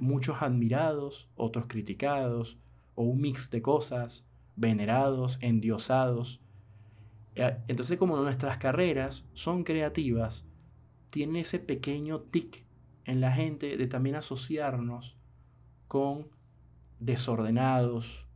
[0.00, 2.58] Muchos admirados, otros criticados,
[2.96, 4.26] o un mix de cosas,
[4.56, 6.40] venerados, endiosados.
[7.34, 10.46] Eh, entonces como nuestras carreras son creativas,
[11.10, 12.64] tiene ese pequeño tic
[13.04, 15.18] en la gente de también asociarnos
[15.88, 16.28] con
[16.98, 18.28] desordenados,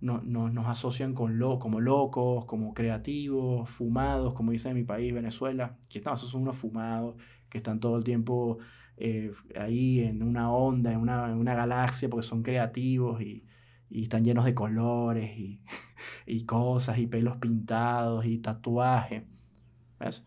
[0.00, 5.12] no, nos asocian con lo, como locos, como creativos, fumados, como dicen en mi país,
[5.12, 7.16] Venezuela, que estamos, son unos fumados,
[7.48, 8.58] que están todo el tiempo
[8.96, 13.45] eh, ahí en una onda, en una, en una, galaxia, porque son creativos y,
[13.90, 15.60] y están llenos de colores y,
[16.26, 19.24] y, cosas, y pelos pintados y tatuajes.
[19.98, 20.24] ¿Ves?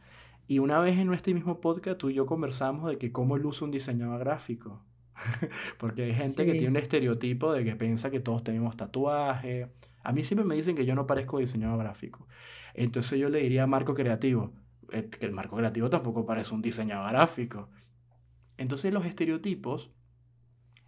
[0.47, 3.65] Y una vez en este mismo podcast tú y yo conversamos de que cómo usa
[3.65, 4.83] un diseñador gráfico.
[5.77, 9.69] Porque hay gente que tiene un estereotipo de que piensa que todos tenemos tatuaje.
[10.03, 12.27] A mí siempre me dicen que yo no parezco diseñador gráfico.
[12.73, 14.53] Entonces yo le diría marco creativo.
[14.91, 17.69] Eh, que el marco creativo tampoco parece un diseñador gráfico.
[18.57, 19.91] Entonces los estereotipos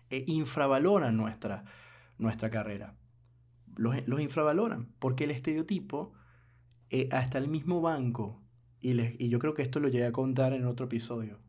[0.09, 1.65] eh, infravaloran nuestra,
[2.21, 2.95] nuestra carrera.
[3.75, 4.87] Los, los, infravaloran.
[4.99, 6.13] Porque el estereotipo,
[6.89, 8.41] eh, hasta el mismo banco
[8.81, 11.39] y, yo creo que esto lo llegué a contar en otro episodio.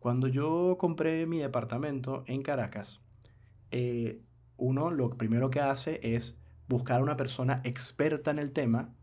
[0.00, 3.00] Cuando yo compré mi departamento en Caracas,
[3.70, 4.20] eh,
[4.56, 6.36] uno lo primero que hace es
[6.68, 8.94] buscar a una persona experta en el tema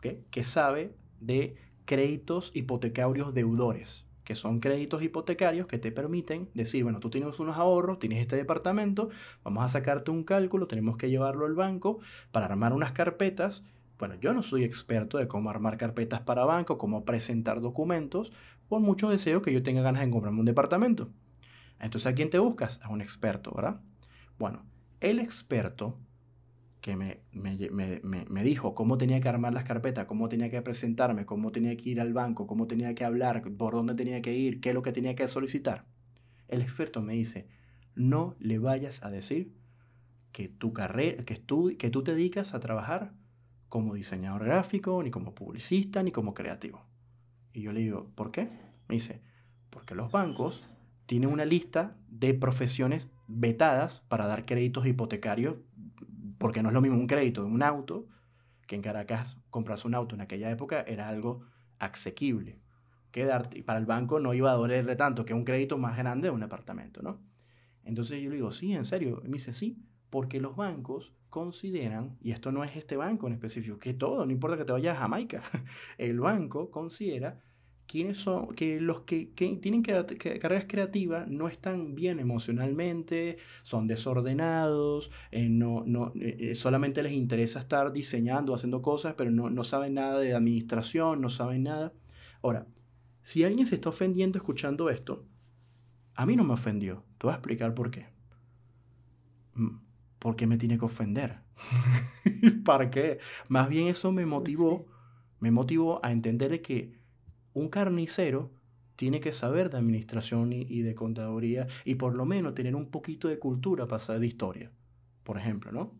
[0.00, 1.56] que sabe de
[1.86, 7.56] créditos hipotecarios deudores, que son créditos hipotecarios que te permiten decir, bueno, tú tienes unos
[7.56, 9.08] ahorros, tienes este departamento,
[9.42, 13.64] vamos a sacarte un cálculo, tenemos que llevarlo al banco para armar unas carpetas
[13.98, 18.32] bueno, yo no soy experto de cómo armar carpetas para banco, cómo presentar documentos,
[18.68, 21.08] por mucho deseo que yo tenga ganas de comprarme un departamento.
[21.80, 22.80] Entonces, ¿a quién te buscas?
[22.84, 23.80] A un experto, ¿verdad?
[24.38, 24.66] Bueno,
[25.00, 25.98] el experto
[26.80, 31.50] que me, me, dijo cómo tenía que armar las carpetas, cómo tenía que presentarme, cómo
[31.50, 34.70] tenía que ir al banco, cómo tenía que hablar, por dónde tenía que ir, qué
[34.70, 35.86] es lo que tenía que solicitar.
[36.46, 37.48] El experto me dice,
[37.94, 39.54] no le vayas a decir
[40.32, 43.12] que tu carrera, que tú, que tú te dedicas a trabajar
[43.68, 46.82] como diseñador gráfico, ni como publicista, ni como creativo.
[47.52, 48.48] Y yo le digo, ¿por qué?
[48.88, 49.20] Me dice,
[49.70, 50.64] porque los bancos
[51.06, 55.56] tienen una lista de profesiones vetadas para dar créditos hipotecarios,
[56.38, 58.06] porque no es lo mismo un crédito de un auto,
[58.66, 61.42] que en Caracas comprarse un auto en aquella época era algo
[61.78, 62.60] asequible.
[63.10, 66.28] Que y para el banco no iba a dolerle tanto que un crédito más grande
[66.28, 67.20] de un apartamento, ¿no?
[67.84, 69.22] Entonces yo le digo, sí, en serio.
[69.24, 73.34] Y me dice, sí, porque los bancos consideran, y esto no es este banco en
[73.34, 75.42] específico, que todo, no importa que te vayas a Jamaica,
[75.98, 77.42] el banco considera
[77.88, 85.48] quiénes son, que los que, tienen carreras creativas no están bien emocionalmente, son desordenados, eh,
[85.48, 89.94] no, no, eh, eh, solamente les interesa estar diseñando, haciendo cosas, pero no, no saben
[89.94, 91.92] nada de administración, no saben nada.
[92.42, 92.66] Ahora,
[93.22, 95.24] si alguien se está ofendiendo escuchando esto,
[96.14, 97.04] a mí no me ofendió.
[97.18, 98.06] Te voy a explicar por qué.
[99.54, 99.78] Mm,
[100.18, 101.40] ¿por qué me tiene que ofender?
[102.64, 103.18] ¿Para qué?
[103.48, 104.86] Más bien eso me motivó,
[105.40, 106.98] me motivó a entender que
[107.58, 108.50] un carnicero
[108.96, 113.28] tiene que saber de administración y, de contaduría y por lo menos tener un poquito
[113.28, 114.72] de cultura para saber de historia,
[115.22, 115.92] por ejemplo, ¿no?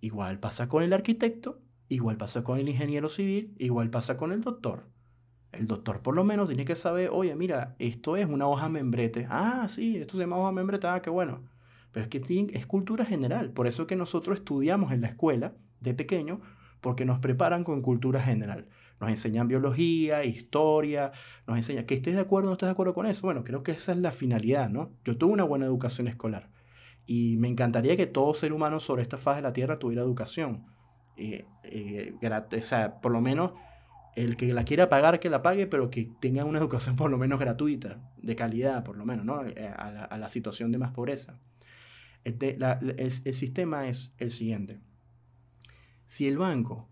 [0.00, 4.40] Igual pasa con el arquitecto, igual pasa con el ingeniero civil, igual pasa con el
[4.40, 4.88] doctor.
[5.52, 9.28] El doctor por lo menos tiene que saber, oye, mira, esto es una hoja membrete.
[9.30, 11.44] Ah, sí, esto se llama hoja membrete, ah, qué bueno.
[11.92, 13.50] Pero es que es cultura general.
[13.50, 16.40] Por eso que nosotros estudiamos en la escuela de pequeño,
[16.80, 18.66] porque nos preparan con cultura general.
[19.02, 21.10] Nos enseñan biología, historia,
[21.46, 23.22] nos enseñan que estés de acuerdo o no estés de acuerdo con eso.
[23.26, 24.92] Bueno, creo que esa es la finalidad, ¿no?
[25.04, 26.48] Yo tuve una buena educación escolar
[27.04, 30.66] y me encantaría que todo ser humano sobre esta faz de la Tierra tuviera educación.
[31.16, 33.52] Eh, eh, o sea, por lo menos
[34.14, 37.18] el que la quiera pagar, que la pague, pero que tenga una educación por lo
[37.18, 39.44] menos gratuita, de calidad, por lo menos, ¿no?
[39.44, 41.40] Eh, a la, a la situación de más pobreza.
[42.24, 42.56] Este,
[42.98, 44.80] el, sistema es el siguiente.
[46.06, 46.88] Si el banco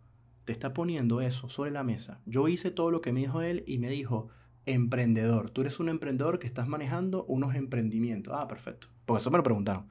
[0.50, 3.62] te está poniendo eso sobre la mesa, yo hice todo lo que me dijo él
[3.68, 4.30] y me dijo,
[4.66, 8.34] emprendedor, tú eres un emprendedor que estás manejando unos emprendimientos.
[8.36, 8.88] Ah, perfecto.
[9.04, 9.86] Porque eso me lo preguntaron.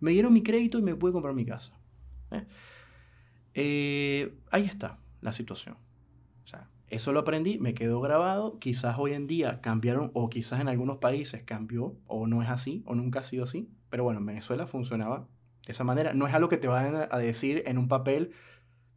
[0.00, 1.78] Me dieron mi crédito y me pude comprar mi casa.
[2.30, 2.46] ¿eh?
[3.52, 5.76] Eh, ahí está la situación.
[6.42, 8.58] O sea, eso lo aprendí, me quedó grabado.
[8.58, 12.82] Quizás hoy en día cambiaron, o quizás en algunos países cambió, o no es así,
[12.86, 13.68] o nunca ha sido así.
[13.90, 15.28] Pero bueno, en Venezuela funcionaba
[15.66, 16.14] de esa manera.
[16.14, 18.32] No es algo que te van a decir en un papel,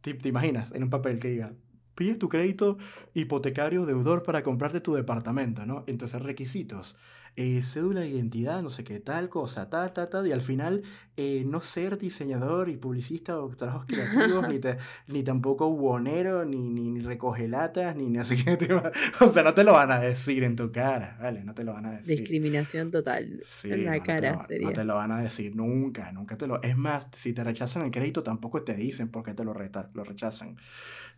[0.02, 1.54] te, te imaginas, en un papel que diga,
[1.94, 2.78] pide tu crédito
[3.14, 5.84] hipotecario deudor para comprarte tu departamento, ¿no?
[5.86, 6.96] Entonces, requisitos.
[7.34, 10.82] Eh, cédula de identidad, no sé qué, tal cosa, tal, tal, tal, y al final
[11.16, 14.60] eh, no ser diseñador y publicista o trabajos creativos, ni,
[15.08, 18.58] ni tampoco buonero, ni, ni, ni recoge latas, ni, ni así que
[19.24, 21.42] o sea, no te lo van a decir en tu cara, ¿vale?
[21.42, 22.18] No te lo van a decir.
[22.18, 26.12] Discriminación total en la cara no te, lo, no te lo van a decir nunca,
[26.12, 26.60] nunca te lo...
[26.62, 29.88] Es más, si te rechazan el crédito tampoco te dicen por qué te lo, reta,
[29.94, 30.58] lo rechazan.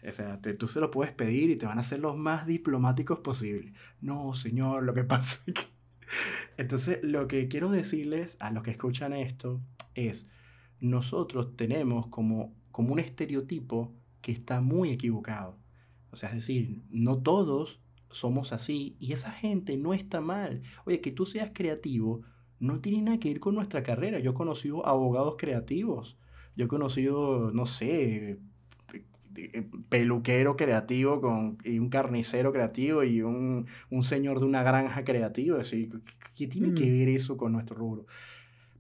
[0.07, 3.19] O sea, tú se lo puedes pedir y te van a hacer los más diplomáticos
[3.19, 3.73] posible.
[4.01, 5.74] No, señor, lo que pasa es que
[6.57, 9.61] entonces, lo que quiero decirles a los que escuchan esto
[9.95, 10.27] es,
[10.81, 15.59] nosotros tenemos como, como un estereotipo que está muy equivocado.
[16.11, 20.63] O sea, es decir, no todos somos así y esa gente no está mal.
[20.87, 22.23] Oye, que tú seas creativo
[22.61, 24.21] no tiene nada que ver con nuestra carrera.
[24.21, 26.17] Yo he conocido abogados creativos.
[26.57, 28.39] Yo he conocido, no sé,
[29.89, 35.59] peluquero creativo con, y un carnicero creativo y un, un señor de una granja creativa.
[36.35, 36.99] ¿qué tiene que mm.
[36.99, 38.07] ver eso con nuestro rubro?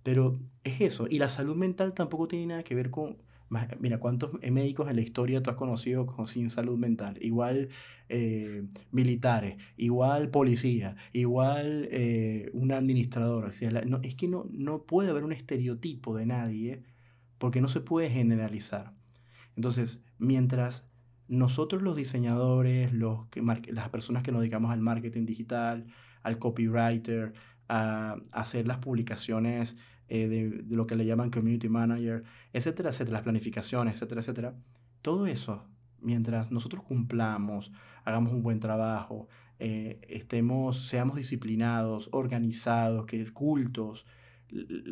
[0.03, 1.07] Pero es eso.
[1.09, 3.17] Y la salud mental tampoco tiene nada que ver con...
[3.79, 7.17] Mira, ¿cuántos médicos en la historia tú has conocido con, sin salud mental?
[7.21, 7.69] Igual
[8.09, 13.53] eh, militares, igual policía, igual eh, un administrador.
[13.87, 16.83] no, es que no, no puede haber un estereotipo de nadie
[17.39, 18.93] porque no se puede generalizar.
[19.57, 20.87] Entonces, mientras
[21.29, 25.87] nosotros los diseñadores, los que, las personas que nos dedicamos al marketing digital,
[26.23, 27.33] al copywriter,
[27.69, 29.77] a, hacer las publicaciones
[30.09, 34.55] eh, de, lo que le llaman community manager, etcétera, etcétera, las planificaciones, etcétera, etcétera,
[35.01, 35.65] todo eso,
[36.01, 37.73] mientras nosotros cumplamos,
[38.05, 44.05] hagamos un buen trabajo, eh, estemos, seamos disciplinados, organizados, que cultos,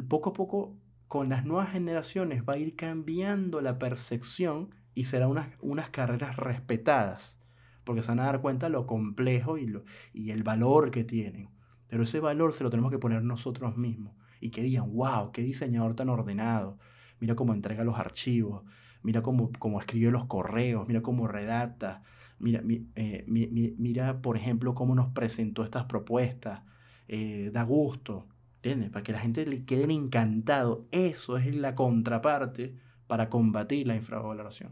[0.09, 0.77] poco a poco
[1.13, 6.39] con las nuevas generaciones va a ir cambiando la percepción y serán unas, unas carreras
[6.39, 7.39] respetadas,
[7.85, 11.51] porque se van a dar cuenta lo complejo y, lo, y el valor que tienen.
[11.87, 14.15] Pero ese valor se lo tenemos que poner nosotros mismos.
[14.41, 16.79] Y que digan, wow, qué diseñador tan ordenado,
[17.21, 18.63] mira cómo entrega los archivos,
[19.03, 22.05] mira cómo, cómo escribe los correos, mira cómo redacta,
[22.39, 22.63] mira,
[22.95, 26.63] eh, mira por ejemplo, cómo nos presentó estas propuestas,
[27.07, 28.29] eh, da gusto.
[28.63, 30.87] Para que la gente le quede encantado.
[30.93, 32.75] Eso es la contraparte
[33.09, 34.71] para combatir la infravaloración.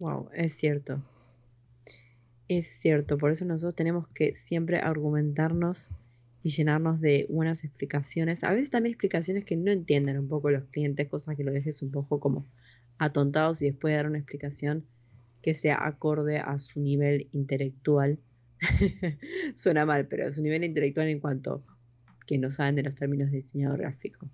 [0.00, 1.00] Wow, es cierto.
[2.48, 5.90] Es cierto, por eso nosotros tenemos que siempre argumentarnos
[6.42, 8.42] y llenarnos de buenas explicaciones.
[8.42, 11.82] A veces también explicaciones que no entienden un poco los clientes, cosas que lo dejes
[11.82, 12.46] un poco como
[12.98, 14.84] atontados y después dar una explicación
[15.42, 18.18] que sea acorde a su nivel intelectual
[19.54, 21.64] Suena mal, pero es un nivel intelectual en cuanto
[22.26, 24.28] que no saben de los términos de diseñador gráfico.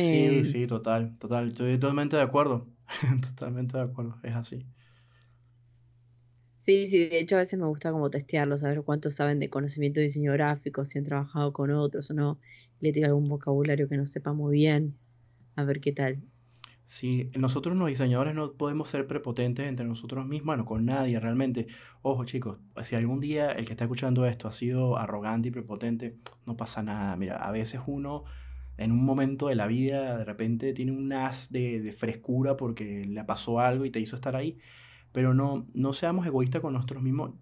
[0.00, 1.48] Sí, sí, total, total.
[1.48, 2.66] Estoy totalmente de acuerdo.
[3.22, 4.66] totalmente de acuerdo, es así.
[6.60, 10.00] Sí, sí, de hecho a veces me gusta como testearlo, saber cuántos saben de conocimiento
[10.00, 12.38] de diseño gráfico, si han trabajado con otros o no,
[12.80, 14.96] le tiro algún vocabulario que no sepa muy bien,
[15.56, 16.22] a ver qué tal.
[16.90, 21.68] Sí, nosotros los diseñadores no podemos ser prepotentes entre nosotros mismos, bueno, con nadie realmente.
[22.02, 26.16] Ojo chicos, si algún día el que está escuchando esto ha sido arrogante y prepotente,
[26.46, 27.14] no pasa nada.
[27.14, 28.24] Mira, a veces uno
[28.76, 33.22] en un momento de la vida de repente tiene un as de, frescura porque le
[33.22, 34.58] pasó algo y te hizo estar ahí,
[35.12, 37.34] pero no, no seamos egoístas con nuestros mismos,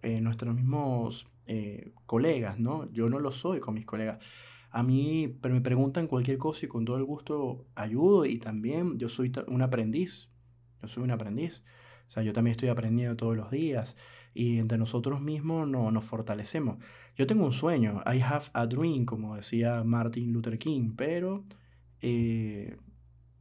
[0.00, 2.90] eh, nuestros mismos eh, colegas, ¿no?
[2.90, 4.18] Yo no lo soy con mis colegas.
[4.70, 8.98] A mí pero me preguntan cualquier cosa y con todo el gusto ayudo y también
[8.98, 10.28] yo soy un aprendiz.
[10.82, 11.64] Yo soy un aprendiz.
[12.06, 13.96] O sea, yo también estoy aprendiendo todos los días
[14.34, 16.78] y entre nosotros mismos no, nos fortalecemos.
[17.16, 21.44] Yo tengo un sueño, I have a dream, como decía Martin Luther King, pero
[22.00, 22.76] eh,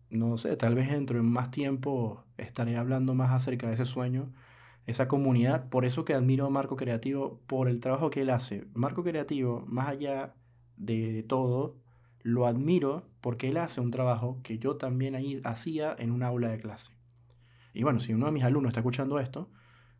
[0.09, 4.31] no sé, tal vez dentro de más tiempo estaré hablando más acerca de ese sueño,
[4.85, 5.69] esa comunidad.
[5.69, 8.65] Por eso que admiro a Marco Creativo por el trabajo que él hace.
[8.73, 10.33] Marco Creativo, más allá
[10.77, 11.75] de todo,
[12.23, 16.49] lo admiro porque él hace un trabajo que yo también ahí hacía en un aula
[16.49, 16.91] de clase.
[17.73, 19.49] Y bueno, si uno de mis alumnos está escuchando esto,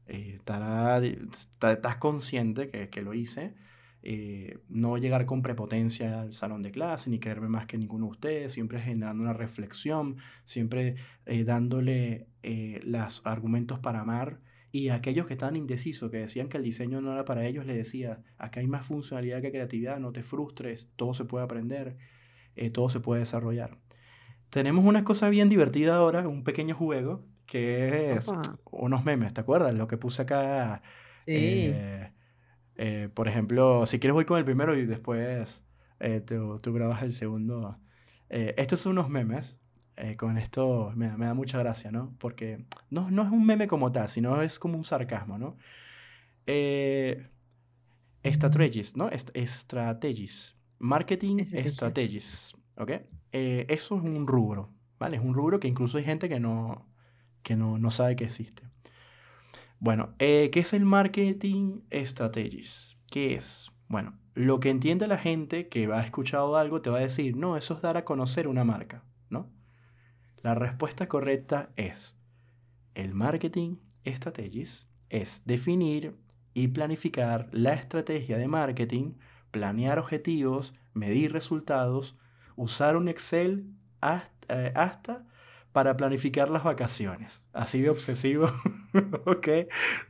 [0.08, 3.54] eh, estará, estás consciente que, que lo hice.
[4.04, 8.12] Eh, no llegar con prepotencia al salón de clase, ni creerme más que ninguno de
[8.12, 10.96] ustedes, siempre generando una reflexión, siempre
[11.26, 12.28] eh, dándole
[12.84, 14.40] los argumentos para amar
[14.72, 17.74] y aquellos que estaban indecisos, que decían que el diseño no era para ellos, le
[17.74, 21.98] decía, acá hay más funcionalidad que creatividad, no te frustres, todo se puede aprender,
[22.56, 23.78] eh, todo se puede desarrollar.
[24.50, 28.30] Tenemos una cosa bien divertida ahora, un pequeño juego, que es
[28.72, 29.74] unos memes, ¿te acuerdas?
[29.74, 30.82] Lo que puse acá.
[31.26, 32.12] Eh,
[32.76, 35.64] eh, por ejemplo, si quieres voy con el primero y después
[36.26, 37.80] tú, tú, grabas el segundo.
[38.30, 39.58] Eh, estos son unos memes.
[39.98, 42.14] Eh, con esto me, da mucha gracia, ¿no?
[42.20, 45.58] Porque no, no es un meme como tal, sino es como un sarcasmo, ¿no?
[46.46, 47.28] Eh,
[48.24, 49.10] strategies, ¿no?
[49.12, 50.56] strategies.
[50.78, 52.92] Marketing strategies, ¿ok?
[53.32, 54.70] Eh, eso es un rubro,
[55.00, 55.18] ¿vale?
[55.18, 56.86] Es un rubro que incluso hay gente que no,
[57.42, 58.64] que no, no sabe que existe.
[59.80, 62.98] Bueno, ¿qué es el marketing strategies?
[63.10, 63.72] ¿Qué es?
[63.88, 67.58] Bueno, lo que entiende la gente que ha escuchado algo te va a decir, no,
[67.58, 69.04] eso es dar a conocer una marca.
[70.42, 72.16] La respuesta correcta es,
[72.96, 76.16] el marketing strategies es definir
[76.54, 79.14] y planificar la estrategia de marketing,
[79.52, 82.18] planear objetivos, medir resultados,
[82.56, 83.68] usar un Excel
[84.02, 85.26] eh, hasta,
[85.72, 87.44] para planificar las vacaciones.
[87.54, 88.52] Así de obsesivo,
[89.26, 89.48] ok,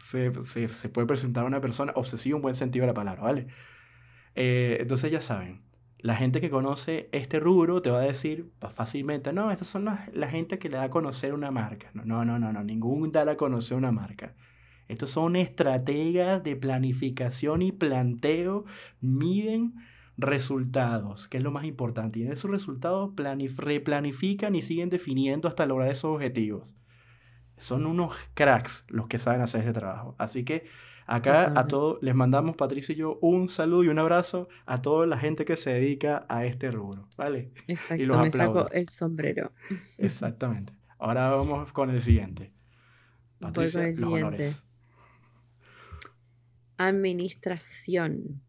[0.01, 0.31] se,
[0.69, 3.47] se, puede presentar una persona obsesivo en buen sentido de la palabra, ¿vale?
[4.35, 5.66] Eh, entonces ya saben,
[5.99, 10.27] la gente que conoce este rubro te va a decir fácilmente, no, estas son la
[10.27, 11.89] gente que le da a conocer una marca.
[11.93, 14.35] No, no, no, no, no ningún da a conocer una marca.
[14.87, 18.65] Estos son estrategas de planificación y planteo,
[19.01, 19.73] miden
[20.17, 22.19] resultados, que es lo más importante.
[22.19, 26.75] Y en esos resultados replanifican y siguen definiendo hasta lograr esos objetivos.
[27.57, 30.15] Son unos cracks los que saben hacer ese trabajo.
[30.17, 30.65] Así que
[31.09, 35.07] Acá a todos les mandamos, Patricia y yo, un saludo y un abrazo a toda
[35.07, 37.53] la gente que se dedica a este rubro, ¿vale?
[37.67, 39.53] Exacto, y los me saco el sombrero.
[39.97, 40.73] Exactamente.
[40.99, 42.51] Ahora vamos con el siguiente.
[43.39, 44.67] Patricia, el los honores.
[46.75, 48.41] Administración.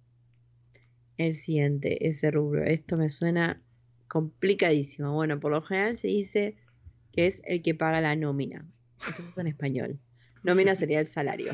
[1.16, 2.64] El siguiente, ese rubro.
[2.64, 3.62] Esto me suena
[4.08, 5.12] complicadísimo.
[5.12, 6.56] Bueno, por lo general se dice
[7.12, 8.66] que es el que paga la nómina.
[9.08, 10.00] Eso es en español.
[10.42, 11.52] Nómina sería el salario.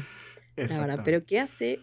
[1.04, 1.78] Pero ¿qué hace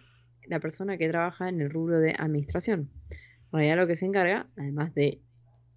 [0.47, 2.89] la persona que trabaja en el rubro de administración?
[3.09, 5.21] En realidad lo que se encarga, además de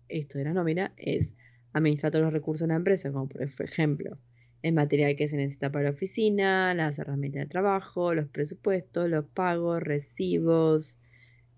[0.09, 1.35] esto de la nómina, es
[1.73, 4.19] administrar todos los recursos de la empresa, como por ejemplo
[4.65, 9.27] el material que se necesita para la oficina, las herramientas de trabajo, los presupuestos, los
[9.27, 10.99] pagos, recibos,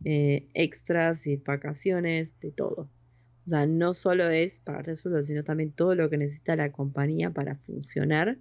[0.04, 2.90] eh, extras y vacaciones, de todo.
[3.44, 6.72] O sea, no solo es pagarte el sueldo, sino también todo lo que necesita la
[6.72, 8.38] compañía para funcionar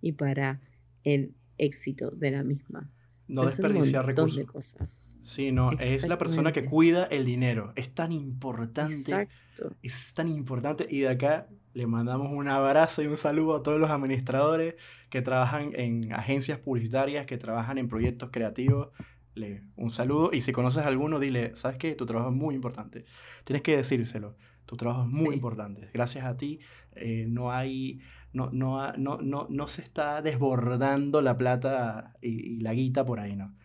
[0.00, 0.60] y para
[1.02, 2.90] el éxito de la misma.
[3.26, 4.36] No desperdiciar recursos.
[4.36, 5.16] De cosas.
[5.22, 7.72] Sí, no, es la persona que cuida el dinero.
[7.74, 9.12] Es tan importante.
[9.12, 9.74] Exacto.
[9.82, 10.86] Es tan importante.
[10.90, 14.74] Y de acá le mandamos un abrazo y un saludo a todos los administradores
[15.08, 18.88] que trabajan en agencias publicitarias, que trabajan en proyectos creativos.
[19.34, 20.30] Le, un saludo.
[20.32, 21.94] Y si conoces a alguno, dile, ¿sabes qué?
[21.94, 23.06] Tu trabajo es muy importante.
[23.44, 24.36] Tienes que decírselo.
[24.66, 25.88] Tu trabajo es muy importante.
[25.94, 26.60] Gracias a ti
[26.96, 28.00] eh, no hay
[28.34, 33.36] no, no, no, no, no se está desbordando la plata y, la guita por ahí,
[33.36, 33.56] ¿no?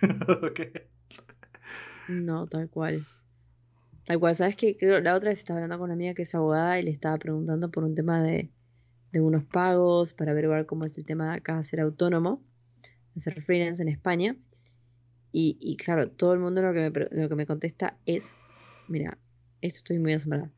[2.06, 3.06] No, tal cual.
[4.04, 4.76] Tal cual, ¿sabes qué?
[4.76, 7.16] Creo, la otra vez estaba hablando con una amiga que es abogada y le estaba
[7.16, 8.50] preguntando por un tema de,
[9.10, 12.42] de unos pagos para averiguar cómo es el tema de acá ser autónomo,
[13.16, 14.36] hacer freelance en España.
[15.32, 18.36] Y, y claro, todo el mundo lo que, me, lo que me contesta es,
[18.86, 19.16] mira,
[19.62, 20.50] esto estoy muy asombrada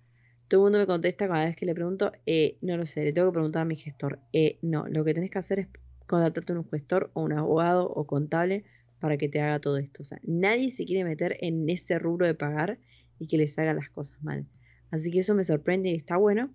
[0.48, 3.12] todo el mundo me contesta cada vez que le pregunto, eh, no lo sé, le
[3.12, 4.20] tengo que preguntar a mi gestor.
[4.32, 5.68] Eh, no, lo que tenés que hacer es
[6.06, 8.64] contratarte un gestor o un abogado o contable
[9.00, 10.02] para que te haga todo esto.
[10.02, 12.78] O sea, nadie se quiere meter en ese rubro de pagar
[13.18, 14.46] y que les haga las cosas mal.
[14.90, 16.54] Así que eso me sorprende y está bueno.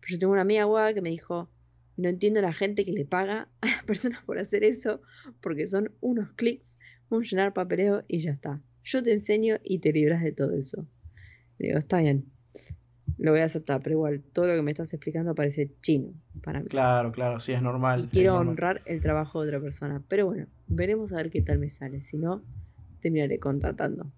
[0.00, 1.50] Pero yo tengo una amiga abogada que me dijo,
[1.96, 5.00] no entiendo la gente que le paga a las personas por hacer eso,
[5.40, 6.76] porque son unos clics,
[7.08, 8.62] un llenar papeleo y ya está.
[8.82, 10.86] Yo te enseño y te libras de todo eso.
[11.58, 12.26] Digo, está bien,
[13.18, 16.12] lo voy a aceptar, pero igual todo lo que me estás explicando parece chino
[16.42, 16.66] para mí.
[16.66, 18.08] Claro, claro, sí, es normal.
[18.10, 21.68] quiero honrar el trabajo de otra persona, pero bueno, veremos a ver qué tal me
[21.68, 22.00] sale.
[22.00, 22.42] Si no,
[23.00, 24.10] terminaré contratando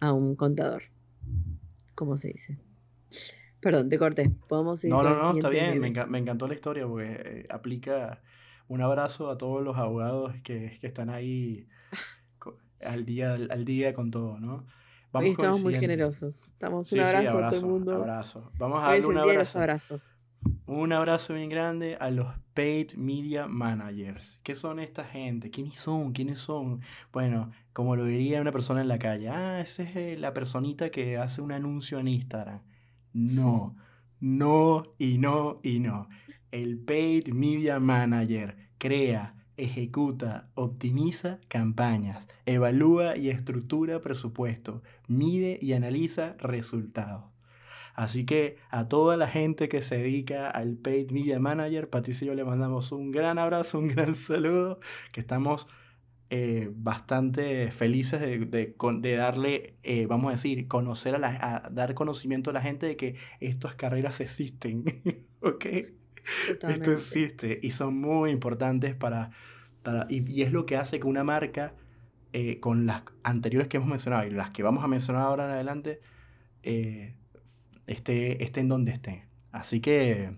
[0.00, 0.82] a un contador,
[1.94, 2.58] como se dice.
[3.60, 4.30] Perdón, te corté.
[4.48, 4.94] Podemos seguir.
[4.94, 5.80] No, no, no, está bien.
[5.80, 8.20] Me, encantó la historia porque eh, aplica
[8.68, 11.66] un abrazo a todos los abogados que, que están ahí
[12.80, 14.66] al día, al día con todo, ¿no?
[15.12, 16.48] Vamos estamos muy generosos.
[16.48, 17.94] Estamos un abrazo, a todo el mundo.
[17.96, 18.50] Abrazo.
[18.58, 19.58] Vamos a darle un abrazo.
[19.58, 20.18] abrazos.
[20.66, 24.38] Un abrazo bien grande a los Paid Media Managers.
[24.42, 25.50] ¿Qué son esta gente?
[25.50, 26.12] ¿Quiénes son?
[26.12, 26.80] ¿Quiénes son?
[27.12, 29.28] Bueno, como lo diría una persona en la calle.
[29.30, 32.60] Ah, esa es eh, la personita que hace un anuncio en Instagram.
[33.12, 33.76] No,
[34.20, 36.08] no y no y no.
[36.50, 46.36] El Paid Media Manager crea, ejecuta, optimiza campañas, evalúa y estructura presupuesto, mide y analiza
[46.38, 47.24] resultados.
[47.94, 52.28] Así que a toda la gente que se dedica al Paid Media Manager, Patricia y
[52.28, 54.78] yo le mandamos un gran abrazo, un gran saludo,
[55.10, 55.66] que estamos
[56.30, 62.62] eh, bastante felices de, darle, eh, vamos a decir, conocer a, dar conocimiento a la
[62.62, 64.84] gente de que estas carreras existen,
[65.40, 65.66] ¿ok?
[66.68, 69.30] Esto existe y son muy importantes para,
[70.08, 71.74] y, es lo que hace que una marca,
[72.32, 75.50] eh, con las anteriores que hemos mencionado y las que vamos a mencionar ahora en
[75.52, 76.00] adelante,
[77.86, 79.24] esté, esté en donde esté.
[79.50, 80.30] Así que,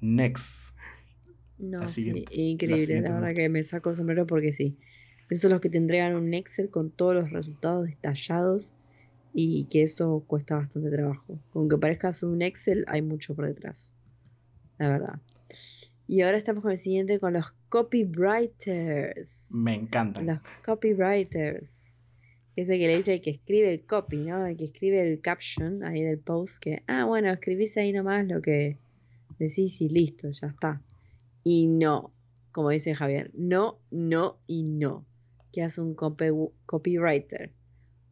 [0.00, 0.74] next.
[1.58, 4.78] No, sí, increíble, la, verdad que me saco sombrero porque sí.
[5.28, 8.74] Esos son los que te entregan un Excel con todos los resultados detallados
[9.34, 11.38] y que eso cuesta bastante trabajo.
[11.52, 13.94] Con que parezcas un Excel, hay mucho por detrás.
[14.78, 15.20] La verdad.
[16.06, 19.52] Y ahora estamos con el siguiente, con los copywriters.
[19.52, 20.26] Me encantan.
[20.26, 21.70] Los copywriters.
[22.56, 24.46] Ese que le dice el que escribe el copy, ¿no?
[24.46, 28.40] El que escribe el caption ahí del post que, ah, bueno, escribís ahí nomás lo
[28.42, 28.78] que
[29.38, 30.82] decís y listo, ya está
[31.50, 32.12] y no,
[32.52, 35.06] como dice Javier, no, no y no.
[35.50, 37.52] ¿Qué hace un copywriter?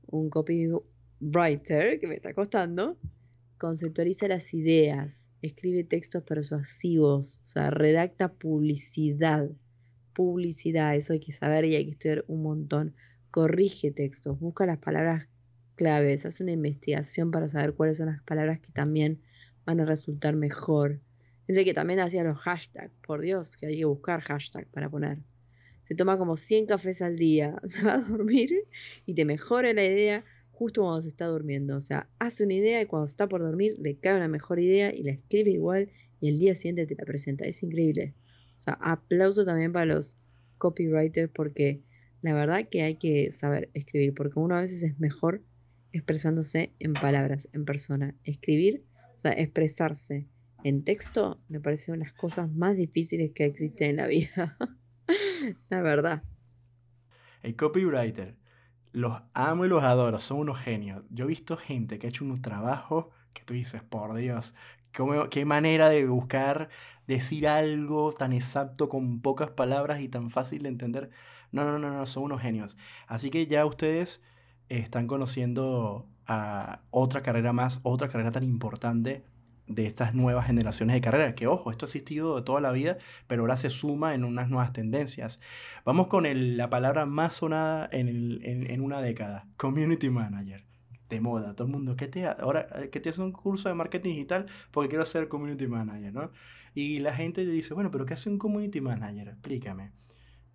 [0.07, 2.97] Un copywriter, que me está costando,
[3.59, 9.49] conceptualiza las ideas, escribe textos persuasivos, o sea, redacta publicidad.
[10.13, 12.95] Publicidad, eso hay que saber y hay que estudiar un montón.
[13.31, 15.29] Corrige textos, busca las palabras
[15.75, 19.21] claves, hace una investigación para saber cuáles son las palabras que también
[19.65, 21.01] van a resultar mejor.
[21.47, 25.19] Dice que también hacía los hashtags, por Dios, que hay que buscar hashtags para poner.
[25.87, 28.51] Se toma como 100 cafés al día, se va a dormir
[29.05, 30.25] y te mejora la idea
[30.57, 31.77] justo cuando se está durmiendo.
[31.77, 34.95] O sea, hace una idea y cuando está por dormir le cae una mejor idea
[34.95, 35.91] y la escribe igual
[36.21, 37.45] y el día siguiente te la presenta.
[37.45, 38.15] Es increíble.
[38.57, 40.17] O sea, aplauso también para los
[40.59, 41.83] copywriters porque
[42.23, 45.43] la verdad que hay que saber escribir porque uno a veces es mejor
[45.93, 48.15] expresándose en palabras, en persona.
[48.25, 48.83] Escribir,
[49.17, 50.27] o sea, expresarse
[50.65, 54.57] en texto me parece una de las cosas más difíciles que existen en la vida.
[55.69, 56.23] la verdad.
[57.43, 58.35] El copywriter,
[58.97, 61.03] los amo y los adoro, son unos genios.
[61.11, 64.55] Yo he visto gente que ha hecho unos trabajos que tú dices, por Dios,
[65.31, 66.71] qué manera de buscar
[67.07, 71.11] decir algo tan exacto con pocas palabras y tan fácil de entender.
[71.53, 72.79] No, no, no, no, son unos genios.
[73.07, 74.23] Así que ya ustedes
[74.71, 76.09] están conociendo
[76.91, 79.27] otra carrera más, otra carrera tan importante
[79.69, 83.43] de estas nuevas generaciones de carreras, que ojo, esto ha existido toda la vida, pero
[83.43, 85.41] ahora se suma en unas nuevas tendencias.
[85.85, 86.25] Vamos con
[86.57, 90.65] la palabra más sonada en, una década, community manager.
[91.09, 93.77] De moda, todo el mundo, ¿qué te, ahora, eh, que te hace un curso de
[93.77, 96.33] marketing digital porque quiero ser community manager, ¿no?
[96.75, 99.29] Y la gente te dice, bueno, pero ¿qué hace un community manager?
[99.29, 99.93] Explícame.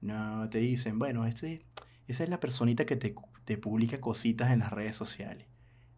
[0.02, 1.66] No, te dicen, bueno, este,
[2.08, 5.48] esa es la personita que te, te publica cositas en las redes sociales.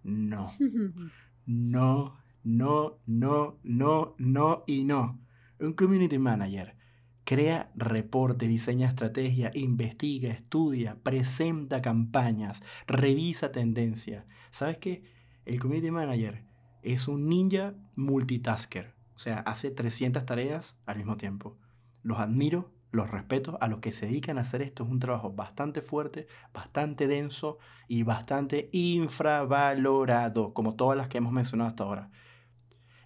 [0.03, 0.51] No,
[1.45, 5.19] no, no, no, no, no y no.
[5.59, 6.75] Un community manager
[7.23, 14.25] crea reporte, diseña estrategia, investiga, estudia, presenta campañas, revisa tendencias.
[14.51, 15.03] ¿Sabes qué?
[15.45, 16.43] El community manager
[16.81, 18.93] es un ninja multitasker.
[19.15, 21.57] O sea, hace 300 tareas al mismo tiempo.
[22.01, 23.57] Los admiro, los respeto.
[23.61, 27.57] A los que se dedican a hacer esto es un trabajo bastante fuerte, bastante denso
[27.87, 32.11] y bastante infravalorado, como todas las que hemos mencionado hasta ahora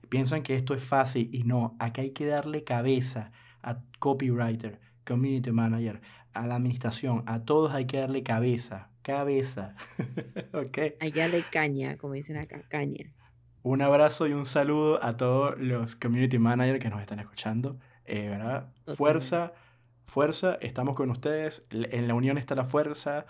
[0.10, 3.32] piensan que esto es fácil y no, aquí hay que darle cabeza
[3.62, 6.02] a copywriter, community manager,
[6.34, 9.76] a la administración, a todos hay que darle cabeza, cabeza.
[10.54, 10.96] okay.
[11.00, 13.12] Hay que darle caña, como dicen acá, caña.
[13.64, 17.80] Un abrazo y un saludo a todos los community managers que nos están escuchando.
[18.06, 18.70] Eh, ¿verdad?
[18.96, 19.54] Fuerza,
[20.06, 21.66] fuerza, estamos con ustedes.
[21.70, 23.26] En la unión está la fuerza.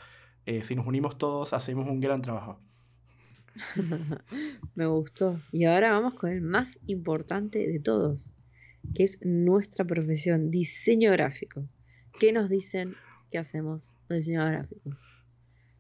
[0.46, 2.60] Eh, si nos unimos todos, hacemos un gran trabajo.
[4.76, 5.42] Me gustó.
[5.52, 8.34] Y ahora vamos con el más importante de todos,
[8.94, 11.68] que es nuestra profesión, diseño gráfico.
[12.20, 12.96] ¿Qué nos dicen
[13.32, 15.10] que hacemos los diseñadores gráficos?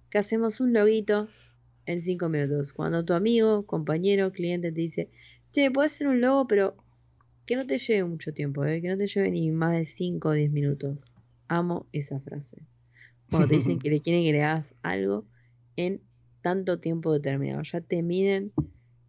[0.09, 1.29] Que hacemos un loguito
[1.85, 2.73] en 5 minutos.
[2.73, 5.09] Cuando tu amigo, compañero, cliente te dice,
[5.51, 6.75] che, puedes hacer un logo, pero
[7.45, 8.81] que no te lleve mucho tiempo, ¿eh?
[8.81, 11.13] que no te lleve ni más de 5 o 10 minutos.
[11.47, 12.61] Amo esa frase.
[13.29, 15.25] Cuando te dicen que le quieren que le hagas algo
[15.77, 16.01] en
[16.41, 17.61] tanto tiempo determinado.
[17.63, 18.51] Ya te miden,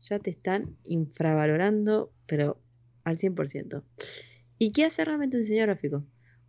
[0.00, 2.60] ya te están infravalorando, pero
[3.04, 3.82] al 100%.
[4.58, 6.04] ¿Y qué hace realmente un diseño gráfico?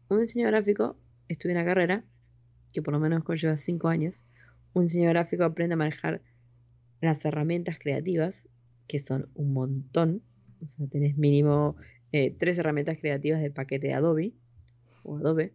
[0.09, 2.03] Un diseño gráfico, estuve en la carrera,
[2.73, 4.25] que por lo menos conlleva 5 años.
[4.73, 6.21] Un diseño gráfico aprende a manejar
[7.01, 8.49] las herramientas creativas,
[8.87, 10.23] que son un montón.
[10.61, 11.75] O sea, tenés mínimo
[12.11, 14.33] eh, tres herramientas creativas del paquete de Adobe
[15.03, 15.53] o Adobe.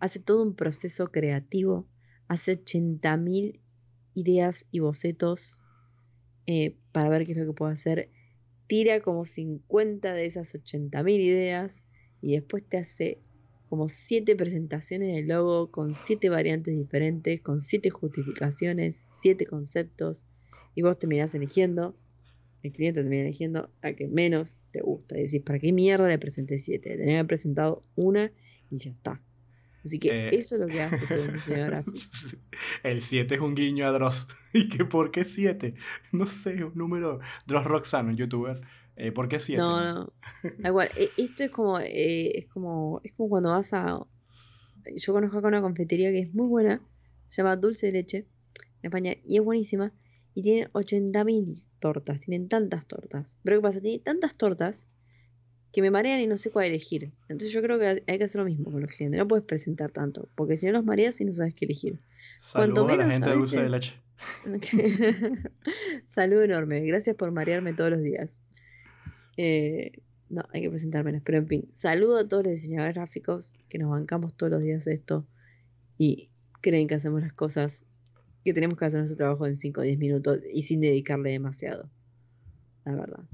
[0.00, 1.88] hace todo un proceso creativo,
[2.28, 3.60] hace 80.000
[4.16, 5.58] ideas y bocetos
[6.46, 8.10] eh, para ver qué es lo que puedo hacer.
[8.66, 11.84] Tira como 50 de esas 80.000 ideas
[12.20, 13.20] y después te hace
[13.68, 20.24] como siete presentaciones del logo con siete variantes diferentes, con siete justificaciones, siete conceptos,
[20.74, 21.96] y vos terminás eligiendo,
[22.62, 25.16] el cliente termina eligiendo a que menos te gusta.
[25.16, 26.90] Decís, ¿para qué mierda le presenté siete?
[26.90, 28.32] Tenía que haber presentado una
[28.70, 29.20] y ya está.
[29.86, 31.98] Así que eh, eso es lo que hace todo el diseño gráfico.
[32.82, 34.26] El 7 es un guiño a Dross.
[34.52, 35.74] ¿Y que por qué 7?
[36.10, 37.20] No sé, un número.
[37.46, 38.62] Dross Roxano, un youtuber.
[38.96, 39.62] Eh, ¿Por qué 7?
[39.62, 40.12] No, no.
[40.58, 40.88] Da igual.
[40.96, 43.00] E, esto es como, eh, es como.
[43.04, 44.00] Es como cuando vas a.
[44.96, 46.82] Yo conozco acá una confetería que es muy buena.
[47.28, 48.26] Se llama Dulce de Leche.
[48.82, 49.14] En España.
[49.24, 49.92] Y es buenísima.
[50.34, 52.20] Y tienen 80.000 tortas.
[52.22, 53.38] Tienen tantas tortas.
[53.44, 53.80] Pero ¿qué pasa?
[53.80, 54.88] Tienen tantas tortas
[55.76, 57.12] que me marean y no sé cuál elegir.
[57.28, 59.18] Entonces yo creo que hay que hacer lo mismo con los clientes.
[59.18, 62.00] No puedes presentar tanto, porque si no los mareas y no sabes qué elegir.
[62.38, 63.94] Saludos a la gente de dulce de leche.
[66.06, 66.80] Saludo enorme.
[66.80, 68.40] Gracias por marearme todos los días.
[69.36, 69.92] Eh,
[70.30, 71.20] no, hay que presentar menos.
[71.22, 74.86] Pero en fin, saludo a todos los diseñadores gráficos que nos bancamos todos los días
[74.86, 75.26] esto
[75.98, 76.30] y
[76.62, 77.84] creen que hacemos las cosas
[78.46, 81.90] que tenemos que hacer nuestro trabajo en 5 o 10 minutos y sin dedicarle demasiado.
[82.86, 83.26] La verdad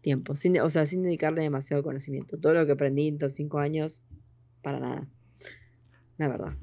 [0.00, 2.38] tiempo, sin, o sea, sin dedicarle demasiado conocimiento.
[2.38, 4.02] Todo lo que aprendí en estos cinco años,
[4.62, 5.08] para nada.
[6.18, 6.56] La verdad.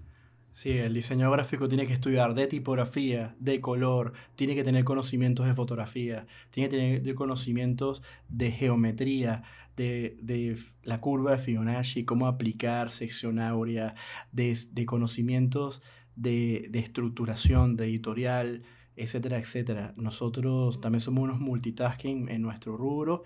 [0.52, 5.46] Sí, el diseño gráfico tiene que estudiar de tipografía, de color, tiene que tener conocimientos
[5.46, 9.44] de fotografía, tiene que tener conocimientos de geometría,
[9.76, 13.96] de, de la curva de Fibonacci, cómo aplicar sección áurea,
[14.32, 15.82] de, de conocimientos
[16.16, 18.64] de, de, estructuración, de editorial,
[18.96, 19.94] etcétera, etcétera.
[19.98, 23.24] Nosotros también somos unos multitasking en nuestro rubro.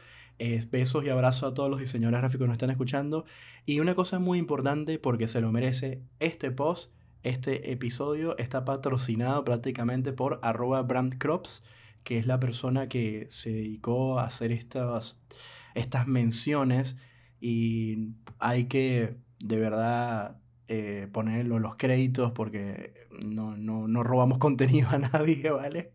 [0.71, 3.25] besos y abrazos a todos los diseñadores gráficos que nos están escuchando.
[3.65, 6.91] Y una cosa muy importante, porque se lo merece, este post,
[7.23, 11.63] este episodio está patrocinado prácticamente por arroba brandcrops,
[12.03, 15.17] que es la persona que se dedicó a hacer estas,
[15.75, 16.97] estas menciones
[17.41, 20.37] y hay que de verdad
[20.71, 22.93] eh, ponerlo los créditos porque
[23.25, 25.91] no, no, robamos contenido a nadie, ¿vale?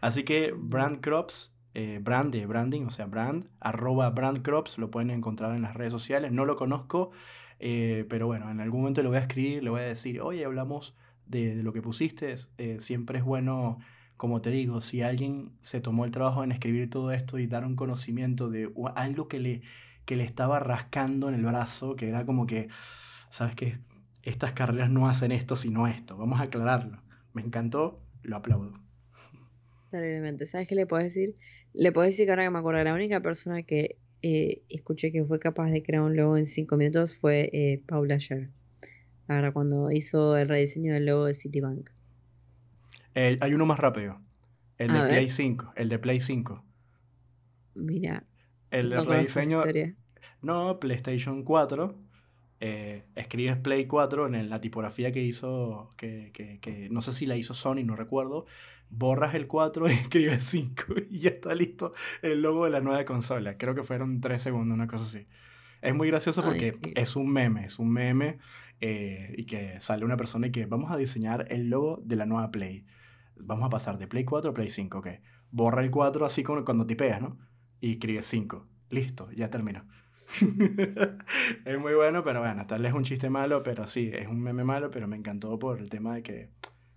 [0.00, 5.56] Así que BrandCrops, eh, brand de branding, o sea, brand, arroba BrandCrops, lo pueden encontrar
[5.56, 6.30] en las redes sociales.
[6.30, 7.10] No lo conozco,
[7.58, 10.44] eh, pero bueno, en algún momento lo voy a escribir, le voy a decir, oye,
[10.44, 10.96] hablamos
[11.26, 12.36] de, de lo que pusiste.
[12.78, 13.80] siempre es bueno,
[14.16, 17.64] como te digo, si alguien se tomó el trabajo en escribir todo esto y dar
[17.66, 19.62] un conocimiento de algo que le,
[20.04, 22.68] que le estaba rascando en el brazo, que era como que,
[23.30, 23.78] ¿sabes qué?
[24.28, 26.16] estas carreras no hacen esto sino esto.
[26.16, 27.02] Vamos a aclararlo.
[27.32, 28.74] Me encantó, lo aplaudo.
[29.90, 30.46] Terriblemente.
[30.46, 31.36] ¿Sabes qué le puedo decir?
[31.72, 35.24] Le puedo decir que ahora que me acuerdo, la única persona que eh, escuché que
[35.24, 38.50] fue capaz de crear un logo en cinco minutos fue eh, Paula Scher.
[39.28, 41.90] Ahora, cuando hizo el rediseño del logo de Citibank.
[43.14, 44.20] Eh, hay uno más rápido.
[44.78, 45.72] El de Play 5.
[45.76, 46.64] El de Play 5.
[47.74, 48.24] Mira.
[48.70, 49.62] El de rediseño.
[50.40, 52.07] No, PlayStation 4
[52.60, 57.26] eh, escribes Play 4 en la tipografía que hizo, que, que, que, no sé si
[57.26, 58.46] la hizo Sony, no recuerdo,
[58.90, 61.92] borras el 4 y escribes 5 y ya está listo
[62.22, 63.56] el logo de la nueva consola.
[63.56, 65.26] Creo que fueron 3 segundos, una cosa así.
[65.80, 68.38] Es muy gracioso porque es un meme, es un meme
[68.80, 72.26] eh, y que sale una persona y que vamos a diseñar el logo de la
[72.26, 72.84] nueva Play.
[73.36, 75.08] Vamos a pasar de Play 4 a Play 5, ok.
[75.52, 77.38] Borra el 4 así como cuando tipeas, ¿no?
[77.80, 78.66] Y escribes 5.
[78.90, 79.86] Listo, ya terminó.
[81.64, 84.40] es muy bueno, pero bueno, tal vez es un chiste malo, pero sí, es un
[84.40, 86.50] meme malo, pero me encantó por el tema de que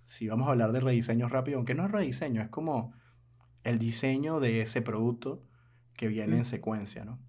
[0.03, 2.93] si vamos a hablar de rediseño rápido, aunque no es rediseño, es como
[3.63, 5.43] el diseño de ese producto
[5.95, 6.45] que viene en mm.
[6.45, 7.19] secuencia, ¿no?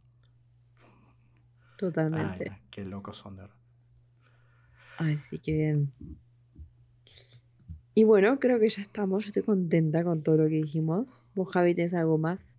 [1.76, 2.60] Totalmente.
[2.70, 3.48] qué locos son de
[4.98, 5.92] Ay, sí, qué bien.
[7.94, 9.24] Y bueno, creo que ya estamos.
[9.24, 11.24] Yo estoy contenta con todo lo que dijimos.
[11.34, 12.58] ¿Vos, Javi, tenés algo más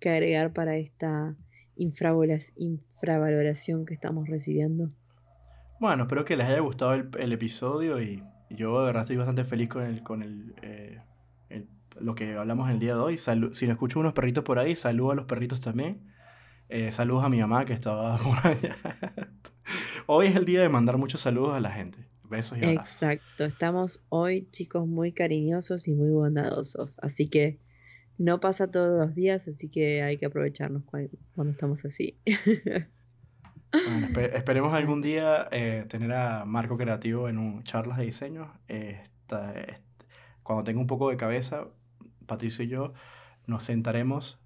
[0.00, 1.34] que agregar para esta
[1.78, 4.90] infravaloración que estamos recibiendo.
[5.80, 9.68] Bueno, espero que les haya gustado el, episodio y yo de verdad estoy bastante feliz
[9.68, 11.00] con el, con el, eh,
[12.00, 13.18] lo que hablamos el día de hoy.
[13.18, 16.02] si no escucho unos perritos por ahí, saludo a los perritos también.
[16.68, 18.76] Eh, saludos a mi mamá que estaba por allá.
[20.06, 22.06] hoy es el día de mandar muchos saludos a la gente.
[22.24, 23.02] Besos y abrazos.
[23.02, 26.98] Exacto, estamos hoy chicos muy cariñosos y muy bondadosos.
[27.00, 27.58] Así que
[28.18, 32.18] no pasa todos los días, así que hay que aprovecharnos cuando, estamos así.
[34.32, 38.52] esperemos algún día eh, tener a Marco Creativo en un charlas de diseño.
[40.42, 41.68] cuando tenga un poco de cabeza,
[42.26, 42.92] Patricio y yo
[43.46, 44.40] nos sentaremos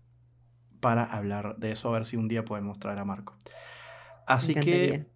[0.80, 3.36] para hablar de eso, a ver si un día podemos traer a Marco.
[4.26, 5.06] Así que,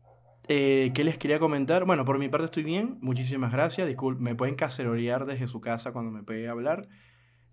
[0.49, 1.85] eh, ¿qué les quería comentar?
[1.85, 3.87] Bueno, por mi parte estoy bien, muchísimas gracias.
[3.89, 6.89] Disculpe, me pueden cacerorear desde su casa cuando me pegue a hablar.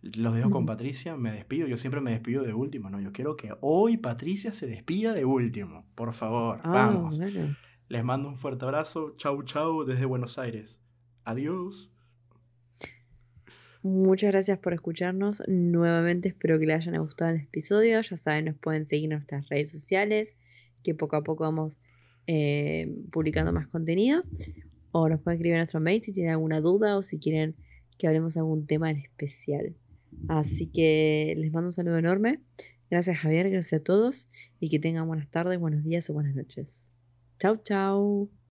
[0.04, 1.66] Los dejo con Patricia, me despido.
[1.66, 3.00] Yo siempre me despido de último, ¿no?
[3.00, 6.60] Yo quiero que hoy Patricia se despida de último, por favor.
[6.64, 7.18] Ah, vamos.
[7.88, 9.16] Les mando un fuerte abrazo.
[9.16, 10.82] Chau, chau desde Buenos Aires.
[11.24, 11.90] Adiós.
[13.82, 15.42] Muchas gracias por escucharnos.
[15.48, 18.02] Nuevamente espero que les hayan gustado el episodio.
[18.02, 20.38] Ya saben, nos pueden seguir en nuestras redes sociales,
[20.84, 21.80] que poco a poco vamos
[22.28, 24.24] eh, publicando más contenido.
[24.92, 27.56] O nos pueden escribir en nuestro mail si tienen alguna duda o si quieren
[27.98, 29.76] que hablemos de algún tema en especial.
[30.28, 32.42] Así que les mando un saludo enorme.
[32.90, 36.92] Gracias Javier, gracias a todos y que tengan buenas tardes, buenos días o buenas noches.
[37.40, 38.34] Chau, chau.